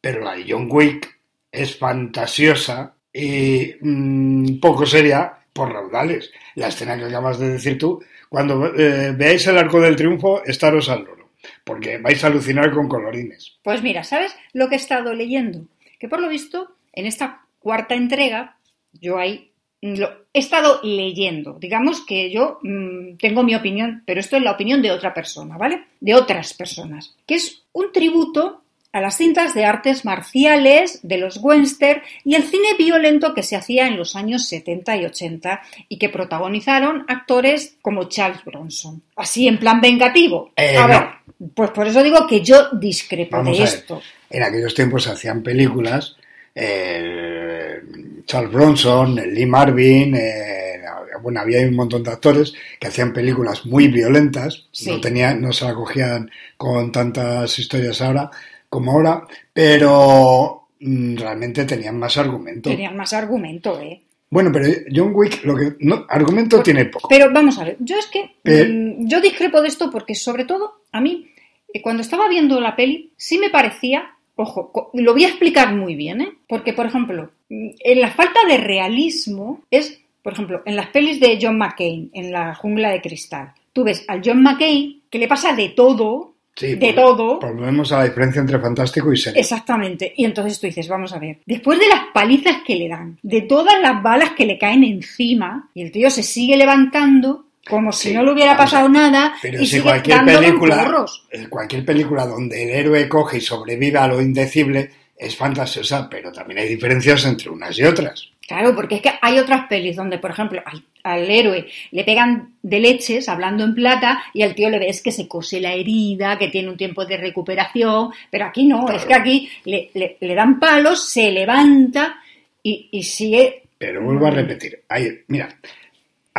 Pero 0.00 0.20
la 0.20 0.34
de 0.34 0.44
John 0.48 0.66
Wick 0.68 1.08
es 1.52 1.78
fantasiosa 1.78 2.94
y 3.12 3.76
mm, 3.80 4.58
poco 4.58 4.84
seria 4.86 5.38
por 5.52 5.72
raudales. 5.72 6.32
La 6.56 6.66
escena 6.66 6.98
que 6.98 7.04
acabas 7.04 7.38
de 7.38 7.50
decir 7.50 7.78
tú, 7.78 8.02
cuando 8.28 8.74
eh, 8.74 9.12
veáis 9.12 9.46
el 9.46 9.56
arco 9.56 9.80
del 9.80 9.94
triunfo, 9.94 10.44
estaros 10.44 10.88
al 10.88 11.04
loro, 11.04 11.30
porque 11.62 11.98
vais 11.98 12.22
a 12.24 12.26
alucinar 12.26 12.72
con 12.72 12.88
colorines. 12.88 13.56
Pues 13.62 13.84
mira, 13.84 14.02
¿sabes 14.02 14.34
lo 14.52 14.68
que 14.68 14.74
he 14.74 14.78
estado 14.78 15.14
leyendo? 15.14 15.64
Que 15.98 16.08
por 16.08 16.20
lo 16.20 16.28
visto, 16.28 16.76
en 16.92 17.06
esta 17.06 17.42
cuarta 17.58 17.94
entrega, 17.94 18.56
yo 18.92 19.18
ahí 19.18 19.50
lo, 19.80 20.08
he 20.32 20.38
estado 20.38 20.80
leyendo. 20.82 21.58
Digamos 21.58 22.04
que 22.04 22.30
yo 22.30 22.58
mmm, 22.62 23.16
tengo 23.16 23.42
mi 23.42 23.54
opinión, 23.54 24.02
pero 24.06 24.20
esto 24.20 24.36
es 24.36 24.42
la 24.42 24.52
opinión 24.52 24.82
de 24.82 24.90
otra 24.90 25.14
persona, 25.14 25.56
¿vale? 25.56 25.84
De 26.00 26.14
otras 26.14 26.54
personas. 26.54 27.14
Que 27.26 27.36
es 27.36 27.62
un 27.72 27.92
tributo 27.92 28.62
a 28.92 29.00
las 29.00 29.16
cintas 29.16 29.54
de 29.54 29.64
artes 29.64 30.04
marciales, 30.04 31.00
de 31.02 31.18
los 31.18 31.38
western 31.42 32.02
y 32.24 32.34
el 32.34 32.44
cine 32.44 32.74
violento 32.78 33.34
que 33.34 33.42
se 33.42 33.54
hacía 33.54 33.86
en 33.86 33.98
los 33.98 34.16
años 34.16 34.48
70 34.48 34.96
y 34.96 35.04
80 35.04 35.60
y 35.88 35.98
que 35.98 36.08
protagonizaron 36.08 37.04
actores 37.06 37.76
como 37.82 38.04
Charles 38.04 38.44
Bronson. 38.44 39.02
Así 39.16 39.46
en 39.46 39.58
plan 39.58 39.80
vengativo. 39.80 40.52
Eh, 40.56 40.76
a 40.76 40.82
no. 40.82 40.88
ver, 40.88 41.08
pues 41.54 41.70
por 41.70 41.86
eso 41.86 42.02
digo 42.02 42.26
que 42.26 42.40
yo 42.40 42.70
discrepo 42.72 43.36
Vamos 43.36 43.58
de 43.58 43.64
ver. 43.64 44.02
En 44.30 44.42
aquellos 44.42 44.74
tiempos 44.74 45.04
se 45.04 45.10
hacían 45.12 45.42
películas, 45.42 46.16
eh, 46.54 47.80
Charles 48.26 48.52
Bronson, 48.52 49.14
Lee 49.16 49.46
Marvin, 49.46 50.14
eh, 50.14 50.80
bueno, 51.22 51.40
había 51.40 51.60
un 51.66 51.74
montón 51.74 52.02
de 52.02 52.10
actores 52.12 52.52
que 52.78 52.86
hacían 52.88 53.12
películas 53.12 53.64
muy 53.66 53.88
violentas, 53.88 54.66
Sí. 54.70 54.90
no, 54.90 55.00
tenían, 55.00 55.40
no 55.40 55.52
se 55.52 55.64
la 55.64 55.74
cogían 55.74 56.30
con 56.56 56.92
tantas 56.92 57.58
historias 57.58 58.00
ahora 58.02 58.30
como 58.68 58.92
ahora, 58.92 59.22
pero 59.52 60.68
mm, 60.80 61.16
realmente 61.16 61.64
tenían 61.64 61.98
más 61.98 62.16
argumento. 62.18 62.70
Tenían 62.70 62.96
más 62.96 63.12
argumento, 63.12 63.80
¿eh? 63.80 64.00
Bueno, 64.30 64.50
pero 64.52 64.66
John 64.94 65.12
Wick, 65.14 65.42
lo 65.44 65.56
que 65.56 65.72
no, 65.80 66.04
argumento 66.08 66.62
tiene 66.62 66.84
poco. 66.84 67.08
Pero 67.08 67.32
vamos 67.32 67.58
a 67.58 67.64
ver, 67.64 67.76
yo 67.80 67.96
es 67.98 68.06
que 68.06 68.36
Pero- 68.42 68.68
mm, 68.70 69.08
yo 69.08 69.20
discrepo 69.22 69.62
de 69.62 69.68
esto 69.68 69.90
porque 69.90 70.14
sobre 70.14 70.44
todo 70.44 70.82
a 70.92 71.00
mí 71.00 71.30
eh, 71.72 71.80
cuando 71.82 72.02
estaba 72.02 72.28
viendo 72.28 72.60
la 72.60 72.76
peli 72.76 73.10
sí 73.16 73.38
me 73.38 73.50
parecía, 73.50 74.10
ojo, 74.38 74.90
lo 74.94 75.12
voy 75.12 75.24
a 75.24 75.28
explicar 75.28 75.74
muy 75.74 75.96
bien, 75.96 76.20
¿eh? 76.20 76.32
Porque 76.48 76.72
por 76.72 76.86
ejemplo, 76.86 77.30
mm, 77.48 77.68
en 77.80 78.00
la 78.00 78.10
falta 78.10 78.40
de 78.48 78.56
realismo 78.56 79.62
es, 79.70 80.00
por 80.22 80.32
ejemplo, 80.32 80.62
en 80.64 80.76
las 80.76 80.88
pelis 80.88 81.20
de 81.20 81.38
John 81.40 81.58
McCain, 81.58 82.10
en 82.14 82.32
la 82.32 82.54
jungla 82.54 82.90
de 82.90 83.00
cristal, 83.00 83.52
tú 83.72 83.84
ves 83.84 84.04
al 84.08 84.22
John 84.24 84.42
McCain 84.42 85.02
que 85.10 85.18
le 85.18 85.28
pasa 85.28 85.54
de 85.54 85.70
todo, 85.70 86.34
Sí, 86.54 86.74
de 86.74 86.92
todo. 86.92 87.38
Volvemos 87.38 87.92
a 87.92 87.98
la 87.98 88.04
diferencia 88.06 88.40
entre 88.40 88.58
fantástico 88.58 89.12
y 89.12 89.16
serio. 89.16 89.40
Exactamente. 89.40 90.12
Y 90.16 90.24
entonces 90.24 90.58
tú 90.58 90.66
dices, 90.66 90.88
vamos 90.88 91.12
a 91.12 91.20
ver, 91.20 91.38
después 91.46 91.78
de 91.78 91.86
las 91.86 92.06
palizas 92.12 92.62
que 92.66 92.74
le 92.74 92.88
dan, 92.88 93.16
de 93.22 93.42
todas 93.42 93.80
las 93.80 94.02
balas 94.02 94.32
que 94.32 94.44
le 94.44 94.58
caen 94.58 94.82
encima, 94.82 95.70
y 95.72 95.82
el 95.82 95.92
tío 95.92 96.10
se 96.10 96.24
sigue 96.24 96.56
levantando 96.56 97.44
como 97.68 97.92
si 97.92 98.08
Sí, 98.08 98.14
no 98.14 98.22
le 98.22 98.32
hubiera 98.32 98.56
pasado 98.56 98.88
nada 98.88 99.34
Pero 99.42 99.60
y 99.60 99.66
si 99.66 99.72
sigue 99.72 99.82
cualquier 99.82 100.24
película, 100.24 101.06
eh, 101.30 101.46
cualquier 101.48 101.84
película 101.84 102.26
donde 102.26 102.62
el 102.64 102.70
héroe 102.70 103.08
coge 103.08 103.38
y 103.38 103.40
sobrevive 103.40 103.98
a 103.98 104.08
lo 104.08 104.20
indecible 104.20 104.90
es 105.16 105.36
fantasiosa, 105.36 106.08
pero 106.08 106.30
también 106.32 106.60
hay 106.60 106.68
diferencias 106.68 107.24
entre 107.24 107.50
unas 107.50 107.76
y 107.78 107.82
otras. 107.84 108.28
Claro, 108.46 108.74
porque 108.74 108.94
es 108.94 109.02
que 109.02 109.10
hay 109.20 109.38
otras 109.38 109.66
pelis 109.68 109.96
donde, 109.96 110.16
por 110.18 110.30
ejemplo, 110.30 110.62
al, 110.64 110.82
al 111.02 111.28
héroe 111.30 111.66
le 111.90 112.04
pegan 112.04 112.54
de 112.62 112.80
leches, 112.80 113.28
hablando 113.28 113.62
en 113.64 113.74
plata, 113.74 114.22
y 114.32 114.42
al 114.42 114.54
tío 114.54 114.70
le 114.70 114.78
ves 114.78 115.02
que 115.02 115.10
se 115.12 115.26
cose 115.28 115.60
la 115.60 115.74
herida, 115.74 116.38
que 116.38 116.48
tiene 116.48 116.70
un 116.70 116.76
tiempo 116.78 117.04
de 117.04 117.16
recuperación, 117.18 118.10
pero 118.30 118.46
aquí 118.46 118.64
no, 118.64 118.88
es 118.90 119.04
que 119.04 119.12
aquí 119.14 119.50
le, 119.64 119.90
le- 119.94 120.16
le 120.20 120.34
dan 120.34 120.58
palos, 120.60 121.08
se 121.10 121.30
levanta 121.32 122.20
y, 122.62 122.88
y 122.92 123.02
sigue... 123.02 123.64
Pero 123.76 124.00
vuelvo 124.02 124.28
a 124.28 124.30
repetir. 124.30 124.82
Ahí, 124.88 125.08
mira, 125.26 125.48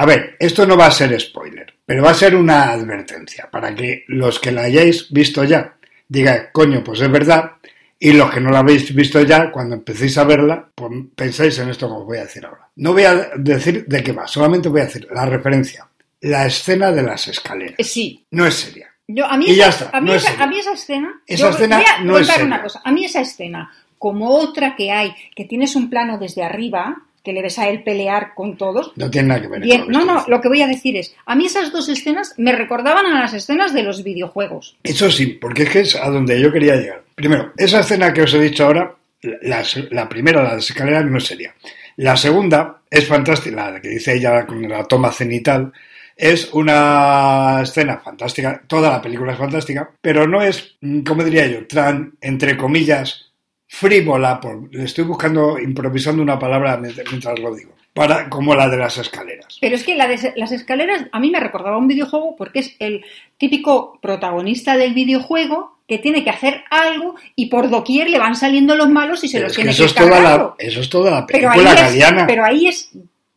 a 0.01 0.06
ver, 0.06 0.38
esto 0.39 0.65
no 0.65 0.77
va 0.77 0.86
a 0.86 0.91
ser 0.91 1.20
spoiler, 1.20 1.74
pero 1.86 2.03
va 2.03 2.12
a 2.12 2.13
ser 2.13 2.34
una 2.34 2.72
advertencia 2.72 3.50
para 3.51 3.75
que 3.75 4.06
los 4.08 4.39
que 4.39 4.50
la 4.53 4.62
hayáis 4.62 5.12
visto 5.12 5.44
ya 5.44 5.75
digan, 6.08 6.48
coño, 6.53 6.82
pues 6.82 7.01
es 7.01 7.12
verdad, 7.12 7.51
y 8.00 8.13
los 8.13 8.32
que 8.32 8.39
no 8.39 8.50
la 8.50 8.60
habéis 8.60 8.96
visto 8.96 9.22
ya, 9.24 9.51
cuando 9.51 9.75
empecéis 9.75 10.18
a 10.18 10.24
verla, 10.24 10.70
pues 10.74 10.89
pensáis 11.13 11.60
en 11.60 11.68
esto 11.68 11.88
que 11.89 11.96
os 11.96 12.06
voy 12.06 12.18
a 12.18 12.22
decir 12.24 12.46
ahora. 12.46 12.70
No 12.77 12.94
voy 12.94 13.03
a 13.03 13.13
decir 13.36 13.86
de 13.88 14.01
qué 14.01 14.13
va, 14.13 14.25
solamente 14.25 14.70
voy 14.70 14.79
a 14.79 14.86
decir 14.86 15.06
la 15.13 15.25
referencia. 15.25 15.86
La 16.22 16.46
escena 16.46 16.94
de 16.94 17.03
las 17.03 17.27
escaleras. 17.27 17.75
Sí, 17.86 18.24
No 18.32 18.46
es 18.46 18.53
seria. 18.53 18.88
Yo, 19.06 19.25
a, 19.25 19.36
mí 19.36 19.48
Y 19.48 19.51
esa, 19.51 19.58
ya 19.60 19.68
está, 19.68 19.98
a, 19.98 20.00
mí 20.00 20.08
no 20.12 20.15
es 20.15 20.22
esa, 20.24 20.32
serio. 20.32 20.44
a 20.46 20.48
mí 20.48 20.60
esa 20.60 20.72
escena. 20.72 21.22
Esa 21.27 21.44
yo 21.44 21.50
escena 21.50 21.75
voy 21.75 21.86
a 21.86 22.01
no 22.03 22.13
es 22.13 22.20
contar 22.20 22.36
seria. 22.36 22.46
una 22.48 22.62
cosa. 22.63 22.82
A 22.86 22.91
mí 22.94 23.03
esa 23.03 23.20
escena, 23.20 23.71
como 23.97 24.30
otra 24.30 24.78
que 24.78 24.91
hay, 24.93 25.13
que 25.36 25.43
tienes 25.43 25.76
un 25.76 25.89
plano 25.89 26.17
desde 26.17 26.41
arriba, 26.43 27.04
que 27.30 27.34
le 27.34 27.44
ves 27.44 27.60
a 27.60 27.70
él 27.70 27.84
pelear 27.84 28.34
con 28.34 28.58
todos. 28.58 28.92
No 28.96 29.12
tiene 29.12 29.28
nada 29.28 29.42
que 29.42 29.48
ver 29.48 29.62
Bien, 29.62 29.84
con 29.84 29.92
no, 29.92 30.04
no, 30.04 30.26
lo 30.28 30.42
que 30.42 30.48
voy 30.48 30.63
a 30.63 30.68
decir 30.68 30.98
es, 30.98 31.15
a 31.28 31.36
mí 31.36 31.46
esas 31.46 31.72
dos 31.72 31.88
escenas 31.88 32.34
me 32.38 32.52
recordaban 32.54 33.06
a 33.06 33.20
las 33.20 33.36
escenas 33.36 33.72
de 33.72 33.84
los 33.84 34.04
videojuegos. 34.04 34.78
Eso 34.82 35.12
sí, 35.12 35.28
porque 35.28 35.63
es 35.63 35.70
que 35.70 35.80
es 35.82 35.96
a 35.96 36.10
donde 36.10 36.42
yo 36.42 36.52
quería 36.52 36.76
llegar. 36.76 37.04
Primero, 37.13 37.54
esa 37.56 37.82
escena 37.82 38.12
que 38.12 38.24
os 38.24 38.34
he 38.34 38.39
dicho 38.39 38.65
ahora, 38.65 38.96
la, 39.22 39.63
la 39.92 40.10
primera, 40.10 40.42
la 40.42 40.50
de 40.50 40.56
las 40.56 40.70
escaleras, 40.72 41.06
no 41.06 41.20
es 41.20 41.26
seria. 41.26 41.54
La 41.98 42.18
segunda 42.18 42.82
es 42.89 43.06
fantástica, 43.06 43.70
la 43.70 43.80
que 43.80 43.89
dice 43.89 44.15
ella 44.15 44.48
con 44.48 44.68
la 44.68 44.86
toma 44.86 45.12
cenital, 45.12 45.72
es 46.15 46.50
una 46.54 47.60
escena 47.62 48.00
fantástica, 48.00 48.62
toda 48.68 48.89
la 48.89 49.02
película 49.02 49.34
es 49.34 49.38
fantástica, 49.38 49.92
pero 50.02 50.28
no 50.28 50.42
es, 50.42 50.78
mm, 50.82 51.02
¿cómo 51.02 51.24
diría 51.24 51.46
yo?, 51.46 51.68
tan, 51.68 52.13
entre 52.22 52.58
comillas, 52.58 53.29
frívola, 53.71 54.41
por, 54.41 54.73
le 54.73 54.84
estoy 54.84 55.03
buscando, 55.05 55.60
improvisando 55.60 56.23
una 56.23 56.39
palabra 56.39 56.77
mientras 56.77 57.39
lo 57.39 57.53
digo, 57.53 57.75
para, 57.93 58.27
como 58.27 58.55
la 58.55 58.67
de 58.67 58.77
las 58.77 58.97
escaleras. 58.97 59.58
Pero 59.62 59.75
es 59.75 59.84
que 59.84 59.95
la 59.95 60.08
de 60.08 60.34
las 60.36 60.51
escaleras 60.51 61.05
a 61.12 61.19
mí 61.19 61.29
me 61.29 61.39
recordaba 61.39 61.77
un 61.77 61.88
videojuego 61.88 62.36
porque 62.36 62.60
es 62.60 62.75
el 62.79 63.05
típico 63.38 63.99
protagonista 64.01 64.75
del 64.75 64.95
videojuego 64.95 65.77
que 65.88 65.99
tiene 65.99 66.23
que 66.23 66.32
hacer 66.32 66.63
algo 66.71 67.15
y 67.36 67.45
por 67.47 67.69
doquier 67.69 68.10
le 68.10 68.17
van 68.19 68.36
saliendo 68.36 68.75
los 68.75 68.89
malos 68.89 69.23
y 69.23 69.27
se 69.27 69.38
Pero 69.38 69.47
los 69.47 69.53
es 69.53 69.58
que 69.58 69.63
tiene 69.63 69.71
eso, 69.71 69.84
que 69.84 69.86
es 69.86 69.95
toda 69.95 70.10
cargar. 70.10 70.39
la, 70.39 70.55
eso 70.58 70.82
es 70.82 70.89
toda 70.89 71.12
la 71.12 71.25
Pero 71.27 71.49
película, 71.51 71.73
es, 71.73 71.82
Galeana. 71.82 72.27
pero 72.27 72.45
ahí 72.45 72.67
es 72.67 72.91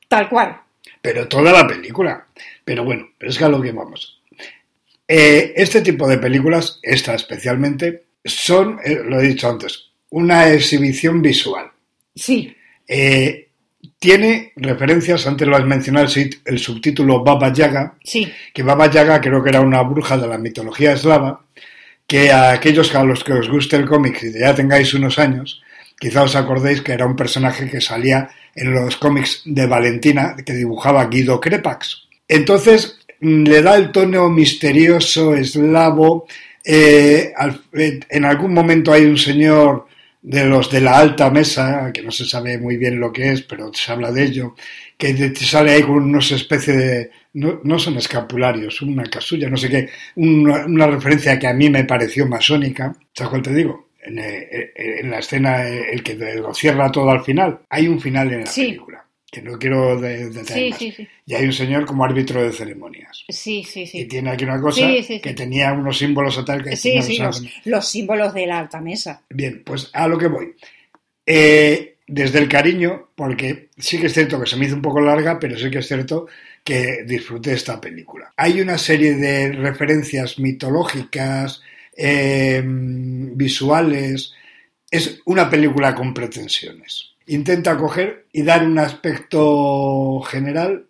tal 0.09 0.29
cual. 0.31 0.61
pero 1.03 1.29
toda 1.29 1.53
la 1.53 1.67
película. 1.67 2.27
Pero 2.65 2.85
bueno, 2.85 3.07
pero 3.19 3.31
es 3.31 3.37
que 3.39 3.45
a 3.45 3.49
lo 3.49 3.61
que 3.61 3.73
vamos. 3.73 4.21
Eh, 5.09 5.53
este 5.57 5.83
tipo 5.83 6.09
de 6.09 6.17
películas, 6.19 6.79
esta 6.83 7.15
especialmente, 7.15 8.05
son, 8.25 8.79
eh, 8.85 9.01
lo 9.05 9.21
he 9.21 9.27
dicho 9.29 9.49
antes, 9.49 9.92
una 10.13 10.49
exhibición 10.49 11.21
visual. 11.21 11.71
Sí, 12.15 12.55
Eh, 12.89 13.49
tiene 13.99 14.53
referencias, 14.57 15.27
antes 15.27 15.47
lo 15.47 15.57
has 15.57 15.65
mencionado, 15.65 16.09
el, 16.45 16.59
subtítulo 16.59 17.23
Baba 17.23 17.53
Yaga, 17.53 17.95
sí. 18.03 18.31
que 18.53 18.63
Baba 18.63 18.91
Yaga 18.91 19.21
creo 19.21 19.43
que 19.43 19.51
era 19.51 19.61
una 19.61 19.83
bruja 19.83 20.17
de 20.19 20.27
la 20.27 20.37
mitología 20.39 20.93
eslava, 20.93 21.45
que 22.07 22.31
a 22.31 22.51
aquellos 22.53 22.95
a 22.95 23.05
los 23.05 23.25
que 23.25 23.33
os 23.33 23.49
guste 23.49 23.77
el 23.77 23.87
cómic 23.87 24.23
y 24.25 24.39
ya 24.39 24.55
tengáis 24.55 24.93
unos 24.93 25.19
años, 25.19 25.63
quizá 25.99 26.25
os 26.25 26.35
acordéis 26.35 26.83
que 26.83 26.93
era 26.93 27.07
un 27.07 27.17
personaje 27.17 27.71
que 27.71 27.81
salía 27.81 28.29
en 28.55 28.75
los 28.75 28.97
cómics 28.97 29.43
de 29.47 29.67
Valentina, 29.67 30.37
que 30.45 30.53
dibujaba 30.53 31.07
Guido 31.07 31.41
Crepax. 31.41 32.09
Entonces, 32.29 32.99
mm, 33.21 33.45
le 33.45 33.63
da 33.63 33.77
el 33.77 33.93
tono 33.93 34.29
misterioso, 34.29 35.35
eslavo. 35.35 36.27
eh, 36.65 37.33
en 38.11 38.25
algún 38.25 38.53
momento 38.53 38.93
hay 38.93 39.05
un 39.05 39.19
señor 39.19 39.87
de 40.23 40.45
los 40.47 40.71
de 40.71 40.81
la 40.81 40.99
alta 40.99 41.31
mesa, 41.31 41.91
que 41.93 42.03
no 42.03 42.11
se 42.13 42.25
sabe 42.25 42.59
muy 42.59 42.77
bien 42.77 43.01
lo 43.01 43.13
que 43.13 43.33
es, 43.33 43.43
pero 43.43 43.73
se 43.75 43.91
habla 43.93 44.13
de 44.13 44.25
ello, 44.25 44.55
que 44.97 45.15
te 45.15 45.35
sale 45.45 45.73
ahí 45.73 45.83
con 45.83 45.95
unos 46.05 46.31
especie 46.33 46.75
de, 46.75 47.11
no, 47.35 47.61
no 47.65 47.79
son 47.79 47.97
escapularios, 47.97 48.81
una 48.83 49.05
casulla, 49.05 49.51
no 49.51 49.57
sé 49.57 49.69
qué, 49.69 49.89
una, 50.17 50.65
una 50.67 50.87
referencia 50.87 51.39
que 51.39 51.49
a 51.49 51.53
mí 51.55 51.69
me 51.71 51.85
pareció 51.85 52.27
masónica, 52.27 52.95
¿sabes 53.13 53.31
cuál 53.31 53.43
te 53.43 53.53
digo? 53.55 53.89
En, 54.05 54.19
eh, 54.19 54.49
eh, 54.53 54.73
en 55.01 55.11
la 55.11 55.19
escena, 55.21 55.69
eh, 55.69 55.93
el 55.93 56.03
que 56.03 56.15
lo 56.15 56.55
cierra 56.55 56.91
todo 56.91 57.11
al 57.11 57.23
final, 57.25 57.61
hay 57.69 57.89
un 57.89 58.01
final 58.01 58.33
en 58.33 58.41
la 58.41 58.47
Sí. 58.47 58.63
película, 58.67 59.05
que 59.33 59.41
no 59.41 59.59
quiero 59.59 59.99
de, 59.99 60.29
detallar 60.29 60.59
Sí, 60.59 60.71
más. 60.71 60.79
sí, 60.79 60.93
sí. 60.93 61.09
Y 61.25 61.35
hay 61.35 61.47
un 61.47 61.53
señor 61.55 61.87
como 61.87 62.05
árbitro 62.05 62.43
de 62.43 62.53
ceremonias. 62.53 63.25
Sí, 63.31 63.65
sí, 63.65 63.83
Y 63.85 63.87
sí. 63.87 64.05
tiene 64.05 64.31
aquí 64.31 64.45
una 64.45 64.61
cosa 64.61 64.87
que 65.23 65.33
tenía 65.35 65.73
unos 65.73 65.97
símbolos 65.99 66.37
o 66.37 66.45
tal 66.45 66.63
que 66.63 66.77
Sí, 66.77 67.01
sí, 67.01 67.17
los- 67.17 67.41
los, 67.41 67.53
los 67.65 67.89
símbolos 67.89 68.35
de 68.35 68.47
la 68.47 68.59
alta 68.59 68.81
mesa. 68.83 69.23
Bien, 69.31 69.63
pues 69.65 69.89
a 69.95 70.07
lo 70.07 70.19
que 70.19 70.27
voy. 70.27 70.55
Eh, 71.25 71.97
desde 72.07 72.41
el 72.41 72.49
cariño, 72.49 73.09
porque 73.15 73.71
sí 73.79 73.99
que 73.99 74.07
es 74.09 74.13
cierto 74.13 74.39
que 74.39 74.47
se 74.47 74.57
me 74.57 74.67
hizo 74.67 74.75
un 74.75 74.83
poco 74.83 75.01
larga, 75.01 75.39
pero 75.39 75.57
sí 75.59 75.71
que 75.71 75.79
es 75.79 75.89
cierto 75.89 76.27
que 76.63 77.05
disfruté 77.07 77.55
esta 77.55 77.81
película. 77.81 78.33
Hay 78.37 78.61
una 78.61 78.77
serie 78.77 79.15
de 79.15 79.53
referencias 79.53 80.39
mitológicas, 80.39 81.63
eh, 81.97 82.63
visuales. 82.67 84.35
Es 84.91 85.21
una 85.25 85.49
película 85.49 85.95
con 85.95 86.13
pretensiones. 86.13 87.12
Intenta 87.27 87.77
coger 87.77 88.27
y 88.33 88.43
dar 88.43 88.65
un 88.65 88.79
aspecto 88.79 90.21
general 90.23 90.87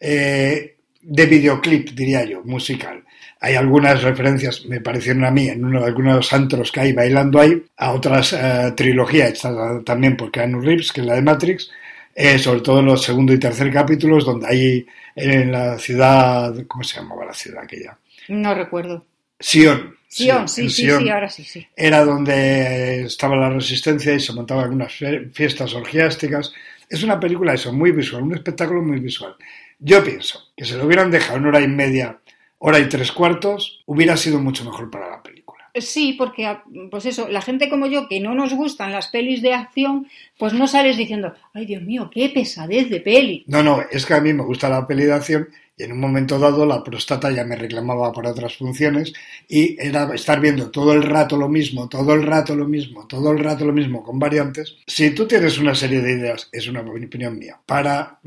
eh, 0.00 0.76
de 1.02 1.26
videoclip, 1.26 1.90
diría 1.90 2.24
yo, 2.24 2.42
musical. 2.44 3.04
Hay 3.40 3.54
algunas 3.54 4.02
referencias, 4.02 4.64
me 4.66 4.80
parecieron 4.80 5.24
a 5.24 5.30
mí, 5.30 5.48
en 5.48 5.64
uno 5.64 5.80
de 5.80 5.86
algunos 5.86 6.32
antros 6.32 6.72
que 6.72 6.80
hay 6.80 6.92
bailando 6.92 7.40
ahí, 7.40 7.62
a 7.76 7.92
otras 7.92 8.32
eh, 8.32 8.72
trilogías 8.76 9.42
también 9.84 10.16
por 10.16 10.32
Keanu 10.32 10.60
Reeves, 10.60 10.92
que 10.92 11.02
es 11.02 11.06
la 11.06 11.14
de 11.14 11.22
Matrix, 11.22 11.70
eh, 12.14 12.38
sobre 12.38 12.60
todo 12.60 12.80
en 12.80 12.86
los 12.86 13.02
segundo 13.02 13.32
y 13.32 13.38
tercer 13.38 13.70
capítulos, 13.70 14.24
donde 14.24 14.46
hay 14.46 14.86
en 15.14 15.52
la 15.52 15.78
ciudad, 15.78 16.54
¿cómo 16.66 16.82
se 16.82 16.98
llamaba 16.98 17.26
la 17.26 17.34
ciudad 17.34 17.62
aquella? 17.62 17.96
No 18.28 18.54
recuerdo. 18.54 19.04
Sion. 19.38 19.94
Sion, 20.08 20.48
sí, 20.48 20.70
sí, 20.70 20.84
Sion 20.84 21.02
sí, 21.02 21.08
ahora 21.08 21.28
sí, 21.28 21.44
sí. 21.44 21.66
Era 21.76 22.04
donde 22.04 23.02
estaba 23.02 23.36
la 23.36 23.50
resistencia 23.50 24.14
y 24.14 24.20
se 24.20 24.32
montaban 24.32 24.64
algunas 24.64 24.92
fiestas 25.32 25.74
orgiásticas. 25.74 26.52
Es 26.88 27.02
una 27.02 27.18
película, 27.18 27.54
eso, 27.54 27.72
muy 27.72 27.90
visual, 27.90 28.22
un 28.22 28.34
espectáculo 28.34 28.82
muy 28.82 29.00
visual. 29.00 29.34
Yo 29.78 30.02
pienso 30.02 30.52
que 30.56 30.64
si 30.64 30.74
lo 30.74 30.86
hubieran 30.86 31.10
dejado 31.10 31.38
en 31.38 31.46
hora 31.46 31.60
y 31.60 31.68
media, 31.68 32.18
hora 32.58 32.78
y 32.78 32.88
tres 32.88 33.12
cuartos, 33.12 33.82
hubiera 33.86 34.16
sido 34.16 34.38
mucho 34.38 34.64
mejor 34.64 34.90
para 34.90 35.10
la 35.10 35.22
película. 35.22 35.46
Sí, 35.78 36.14
porque, 36.16 36.56
pues 36.90 37.04
eso, 37.04 37.28
la 37.28 37.42
gente 37.42 37.68
como 37.68 37.86
yo, 37.86 38.08
que 38.08 38.20
no 38.20 38.34
nos 38.34 38.54
gustan 38.54 38.92
las 38.92 39.08
pelis 39.08 39.42
de 39.42 39.52
acción, 39.52 40.08
pues 40.38 40.54
no 40.54 40.66
sales 40.66 40.96
diciendo, 40.96 41.34
ay 41.52 41.66
Dios 41.66 41.82
mío, 41.82 42.08
qué 42.10 42.30
pesadez 42.30 42.88
de 42.88 43.00
peli. 43.00 43.44
No, 43.46 43.62
no, 43.62 43.82
es 43.90 44.06
que 44.06 44.14
a 44.14 44.20
mí 44.20 44.32
me 44.32 44.42
gusta 44.42 44.70
la 44.70 44.86
peli 44.86 45.04
de 45.04 45.12
acción 45.12 45.48
y 45.76 45.82
en 45.84 45.92
un 45.92 46.00
momento 46.00 46.38
dado 46.38 46.64
la 46.64 46.82
próstata 46.82 47.30
ya 47.30 47.44
me 47.44 47.56
reclamaba 47.56 48.12
para 48.12 48.30
otras 48.30 48.56
funciones 48.56 49.12
y 49.46 49.76
era 49.78 50.12
estar 50.14 50.40
viendo 50.40 50.70
todo 50.70 50.92
el 50.94 51.02
rato 51.02 51.36
lo 51.36 51.48
mismo, 51.48 51.88
todo 51.88 52.14
el 52.14 52.22
rato 52.22 52.56
lo 52.56 52.66
mismo, 52.66 53.06
todo 53.06 53.30
el 53.32 53.38
rato 53.38 53.66
lo 53.66 53.72
mismo 53.72 54.02
con 54.02 54.18
variantes. 54.18 54.76
Si 54.86 55.10
tú 55.10 55.26
tienes 55.26 55.58
una 55.58 55.74
serie 55.74 56.00
de 56.00 56.12
ideas, 56.12 56.48
es 56.50 56.66
una 56.66 56.80
opinión 56.80 57.38
mía, 57.38 57.60
para 57.66 58.20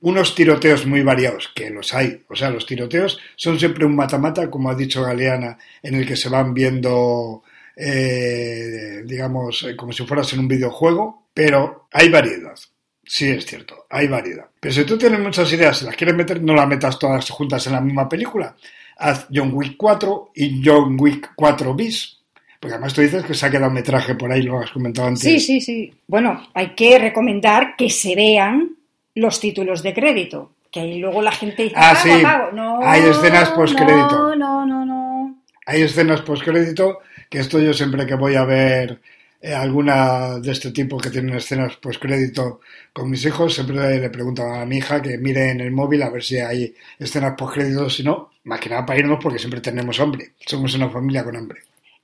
unos 0.00 0.34
tiroteos 0.34 0.84
muy 0.86 1.02
variados, 1.02 1.50
que 1.54 1.70
los 1.70 1.94
hay, 1.94 2.24
o 2.28 2.34
sea, 2.34 2.50
los 2.50 2.66
tiroteos 2.66 3.20
son 3.36 3.58
siempre 3.58 3.86
un 3.86 3.94
mata-mata, 3.94 4.50
como 4.50 4.70
ha 4.70 4.74
dicho 4.74 5.02
Galeana, 5.02 5.58
en 5.82 5.94
el 5.94 6.06
que 6.06 6.16
se 6.16 6.28
van 6.28 6.54
viendo, 6.54 7.44
eh, 7.76 9.02
digamos, 9.04 9.62
eh, 9.62 9.76
como 9.76 9.92
si 9.92 10.04
fueras 10.04 10.32
en 10.32 10.40
un 10.40 10.48
videojuego, 10.48 11.28
pero 11.32 11.86
hay 11.92 12.08
variedad. 12.08 12.56
Sí, 13.04 13.28
es 13.30 13.46
cierto, 13.46 13.86
hay 13.88 14.08
variedad. 14.08 14.46
Pero 14.66 14.74
si 14.74 14.84
tú 14.84 14.98
tienes 14.98 15.20
muchas 15.20 15.52
ideas 15.52 15.80
y 15.80 15.84
las 15.84 15.94
quieres 15.94 16.16
meter, 16.16 16.42
no 16.42 16.52
las 16.52 16.66
metas 16.66 16.98
todas 16.98 17.30
juntas 17.30 17.64
en 17.68 17.74
la 17.74 17.80
misma 17.80 18.08
película. 18.08 18.56
Haz 18.98 19.28
John 19.32 19.50
Wick 19.52 19.76
4 19.76 20.32
y 20.34 20.60
John 20.64 20.96
Wick 20.98 21.30
4 21.36 21.72
bis. 21.72 22.18
Porque 22.58 22.74
además 22.74 22.92
tú 22.92 23.00
dices 23.00 23.22
que 23.24 23.32
se 23.32 23.46
ha 23.46 23.50
quedado 23.52 23.70
metraje 23.70 24.16
por 24.16 24.32
ahí, 24.32 24.42
lo 24.42 24.58
has 24.58 24.72
comentado 24.72 25.06
antes. 25.06 25.22
Sí, 25.22 25.38
sí, 25.38 25.60
sí. 25.60 25.94
Bueno, 26.08 26.48
hay 26.52 26.70
que 26.74 26.98
recomendar 26.98 27.76
que 27.76 27.88
se 27.90 28.16
vean 28.16 28.70
los 29.14 29.38
títulos 29.38 29.84
de 29.84 29.94
crédito. 29.94 30.50
Que 30.72 30.80
ahí 30.80 30.98
luego 30.98 31.22
la 31.22 31.30
gente 31.30 31.62
dice, 31.62 31.76
Ah, 31.78 31.94
"Pago, 31.94 32.16
sí. 32.16 32.22
pago". 32.24 32.50
No, 32.52 32.80
Hay 32.82 33.02
escenas 33.02 33.50
postcrédito. 33.50 34.34
No, 34.34 34.34
no, 34.34 34.66
no, 34.66 34.84
no. 34.84 35.36
Hay 35.64 35.82
escenas 35.82 36.22
postcrédito, 36.22 36.98
que 37.30 37.38
esto 37.38 37.60
yo 37.60 37.72
siempre 37.72 38.04
que 38.04 38.16
voy 38.16 38.34
a 38.34 38.44
ver 38.44 39.00
eh, 39.40 39.54
alguna 39.54 40.38
de 40.38 40.52
este 40.52 40.70
tipo 40.70 40.98
que 40.98 41.10
tienen 41.10 41.36
escenas 41.36 41.76
postcrédito 41.76 42.60
con 42.92 43.10
mis 43.10 43.24
hijos, 43.24 43.54
siempre 43.54 43.98
le 43.98 44.10
pregunto 44.10 44.42
a 44.42 44.64
mi 44.64 44.78
hija 44.78 45.00
que 45.02 45.18
mire 45.18 45.50
en 45.50 45.60
el 45.60 45.70
móvil 45.70 46.02
a 46.02 46.10
ver 46.10 46.22
si 46.22 46.38
hay 46.38 46.74
escenas 46.98 47.34
postcrédito, 47.36 47.88
si 47.90 48.02
no, 48.02 48.30
más 48.44 48.60
que 48.60 48.70
nada 48.70 48.86
para 48.86 48.98
irnos 48.98 49.18
porque 49.22 49.38
siempre 49.38 49.60
tenemos 49.60 50.00
hambre. 50.00 50.32
Somos 50.44 50.74
una 50.74 50.88
familia 50.88 51.24
con 51.24 51.36
hambre. 51.36 51.60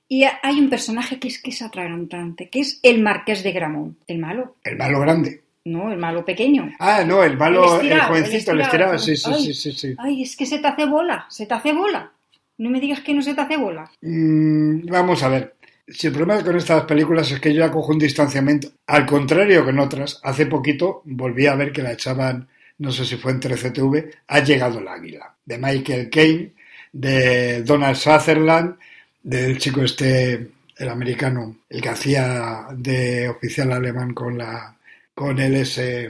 Y 0.07 0.23
hay 0.23 0.59
un 0.59 0.69
personaje 0.69 1.19
que 1.19 1.27
es 1.27 1.41
que 1.41 1.49
es 1.49 1.61
atragantante, 1.61 2.49
que 2.49 2.59
es 2.59 2.79
el 2.83 3.01
Marqués 3.01 3.43
de 3.43 3.51
Gramont, 3.51 3.97
el 4.07 4.19
malo. 4.19 4.57
El 4.63 4.77
malo 4.77 4.99
grande. 4.99 5.41
No, 5.65 5.91
el 5.91 5.97
malo 5.97 6.25
pequeño. 6.25 6.71
Ah, 6.77 7.03
no, 7.05 7.23
el 7.23 7.37
malo, 7.37 7.79
el, 7.79 7.87
estirado, 7.87 8.09
jovencito, 8.09 8.51
el 8.51 8.61
estirado, 8.61 8.99
sí, 8.99 9.15
sí, 9.15 9.31
Ay, 9.33 9.41
sí, 9.41 9.53
sí, 9.53 9.71
sí. 9.71 9.95
Ay, 9.97 10.21
es 10.21 10.35
que 10.35 10.45
se 10.45 10.59
te 10.59 10.67
hace 10.67 10.85
bola, 10.85 11.25
se 11.29 11.45
te 11.45 11.53
hace 11.53 11.71
bola. 11.71 12.11
No 12.57 12.69
me 12.69 12.81
digas 12.81 12.99
que 12.99 13.13
no 13.13 13.21
se 13.21 13.33
te 13.33 13.41
hace 13.41 13.57
bola. 13.57 13.89
Mm, 14.01 14.85
vamos 14.87 15.23
a 15.23 15.29
ver. 15.29 15.55
Si 15.87 16.07
el 16.07 16.13
problema 16.13 16.43
con 16.43 16.55
estas 16.55 16.85
películas 16.85 17.29
es 17.31 17.39
que 17.39 17.53
yo 17.53 17.59
ya 17.59 17.71
cojo 17.71 17.91
un 17.91 17.99
distanciamiento, 17.99 18.69
al 18.87 19.05
contrario 19.05 19.65
que 19.65 19.71
en 19.71 19.79
otras, 19.79 20.19
hace 20.23 20.45
poquito 20.45 21.01
volví 21.05 21.45
a 21.45 21.55
ver 21.55 21.71
que 21.73 21.81
la 21.81 21.91
echaban, 21.91 22.47
no 22.77 22.91
sé 22.91 23.05
si 23.05 23.17
fue 23.17 23.33
en 23.33 23.41
13TV, 23.41 24.11
Ha 24.27 24.39
llegado 24.39 24.79
el 24.79 24.87
águila, 24.87 25.35
de 25.45 25.57
Michael 25.57 26.09
Caine, 26.09 26.53
de 26.93 27.63
Donald 27.63 27.97
Sutherland, 27.97 28.77
del 29.21 29.57
chico 29.57 29.81
este, 29.81 30.47
el 30.77 30.89
americano, 30.89 31.57
el 31.69 31.81
que 31.81 31.89
hacía 31.89 32.67
de 32.71 33.27
oficial 33.29 33.71
alemán 33.73 34.13
con 34.13 34.37
la, 34.37 34.75
con 35.13 35.39
él 35.39 35.55
ese, 35.55 36.09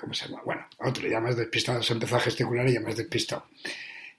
¿cómo 0.00 0.14
se 0.14 0.28
llama? 0.28 0.42
Bueno, 0.44 0.66
otro, 0.78 1.06
ya 1.06 1.20
más 1.20 1.36
despistado, 1.36 1.82
se 1.82 1.92
empezó 1.92 2.16
a 2.16 2.20
gesticular 2.20 2.66
y 2.68 2.74
ya 2.74 2.80
más 2.80 2.96
despistado. 2.96 3.46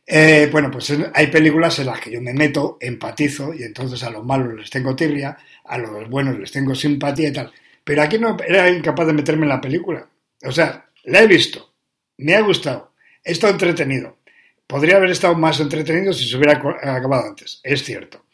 Eh, 0.08 0.50
bueno, 0.52 0.70
pues 0.70 0.94
hay 1.14 1.28
películas 1.28 1.80
en 1.80 1.88
las 1.88 2.00
que 2.00 2.12
yo 2.12 2.22
me 2.22 2.34
meto, 2.34 2.78
empatizo 2.80 3.54
y 3.54 3.64
entonces 3.64 4.04
a 4.04 4.12
los 4.12 4.24
malos 4.24 4.54
les 4.54 4.70
tengo 4.70 4.96
tirria, 4.96 5.38
a 5.64 5.78
los 5.78 6.08
buenos 6.10 6.38
les 6.38 6.52
tengo 6.52 6.76
simpatía 6.76 7.30
y 7.30 7.34
tal. 7.34 7.52
Pero 7.84 8.02
aquí 8.02 8.18
no 8.20 8.38
era 8.48 8.70
incapaz 8.70 9.08
de 9.08 9.14
meterme 9.14 9.44
en 9.44 9.50
la 9.50 9.62
película. 9.62 10.08
O 10.44 10.52
sea, 10.52 10.86
la 11.06 11.22
he 11.22 11.28
visto, 11.28 11.74
me 12.18 12.36
ha 12.36 12.42
gustado, 12.42 12.94
he 13.24 13.32
estado 13.32 13.54
entretenido. 13.54 14.18
Podría 14.68 14.98
haber 14.98 15.12
estado 15.12 15.36
más 15.36 15.60
entretenido 15.60 16.14
si 16.14 16.28
se 16.28 16.38
hubiera 16.38 16.54
acabado 16.54 17.28
antes, 17.30 17.60
es 17.64 17.84
cierto. 17.84 18.26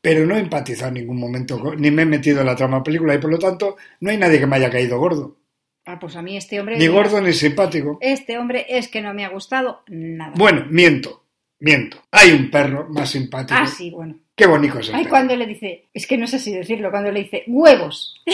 Pero 0.00 0.26
no 0.26 0.36
he 0.36 0.40
empatizado 0.40 0.88
en 0.88 0.94
ningún 0.94 1.18
momento, 1.18 1.74
ni 1.76 1.90
me 1.90 2.02
he 2.02 2.06
metido 2.06 2.40
en 2.40 2.46
la 2.46 2.56
trama 2.56 2.82
película 2.82 3.14
y 3.14 3.18
por 3.18 3.30
lo 3.30 3.38
tanto 3.38 3.76
no 4.00 4.10
hay 4.10 4.18
nadie 4.18 4.38
que 4.38 4.46
me 4.46 4.56
haya 4.56 4.70
caído 4.70 4.98
gordo. 4.98 5.38
Ah, 5.86 5.98
pues 5.98 6.16
a 6.16 6.22
mí 6.22 6.36
este 6.36 6.58
hombre... 6.60 6.78
Ni 6.78 6.86
gordo 6.86 7.20
ni 7.20 7.32
simpático. 7.32 7.98
Este 8.00 8.38
hombre 8.38 8.66
es 8.68 8.88
que 8.88 9.02
no 9.02 9.12
me 9.12 9.24
ha 9.24 9.28
gustado 9.28 9.82
nada. 9.88 10.32
Bueno, 10.36 10.64
miento, 10.70 11.24
miento. 11.60 12.02
Hay 12.10 12.30
un 12.32 12.50
perro 12.50 12.86
más 12.88 13.10
simpático. 13.10 13.58
Ah, 13.60 13.66
sí, 13.66 13.90
bueno. 13.90 14.16
Qué 14.36 14.46
bonito 14.46 14.80
es 14.80 14.88
el 14.88 14.94
Ay, 14.96 15.02
perro. 15.02 15.10
cuando 15.10 15.36
le 15.36 15.46
dice, 15.46 15.84
es 15.94 16.06
que 16.06 16.16
no 16.18 16.26
sé 16.26 16.38
si 16.38 16.52
decirlo, 16.52 16.90
cuando 16.90 17.12
le 17.12 17.22
dice 17.24 17.44
huevos. 17.46 18.20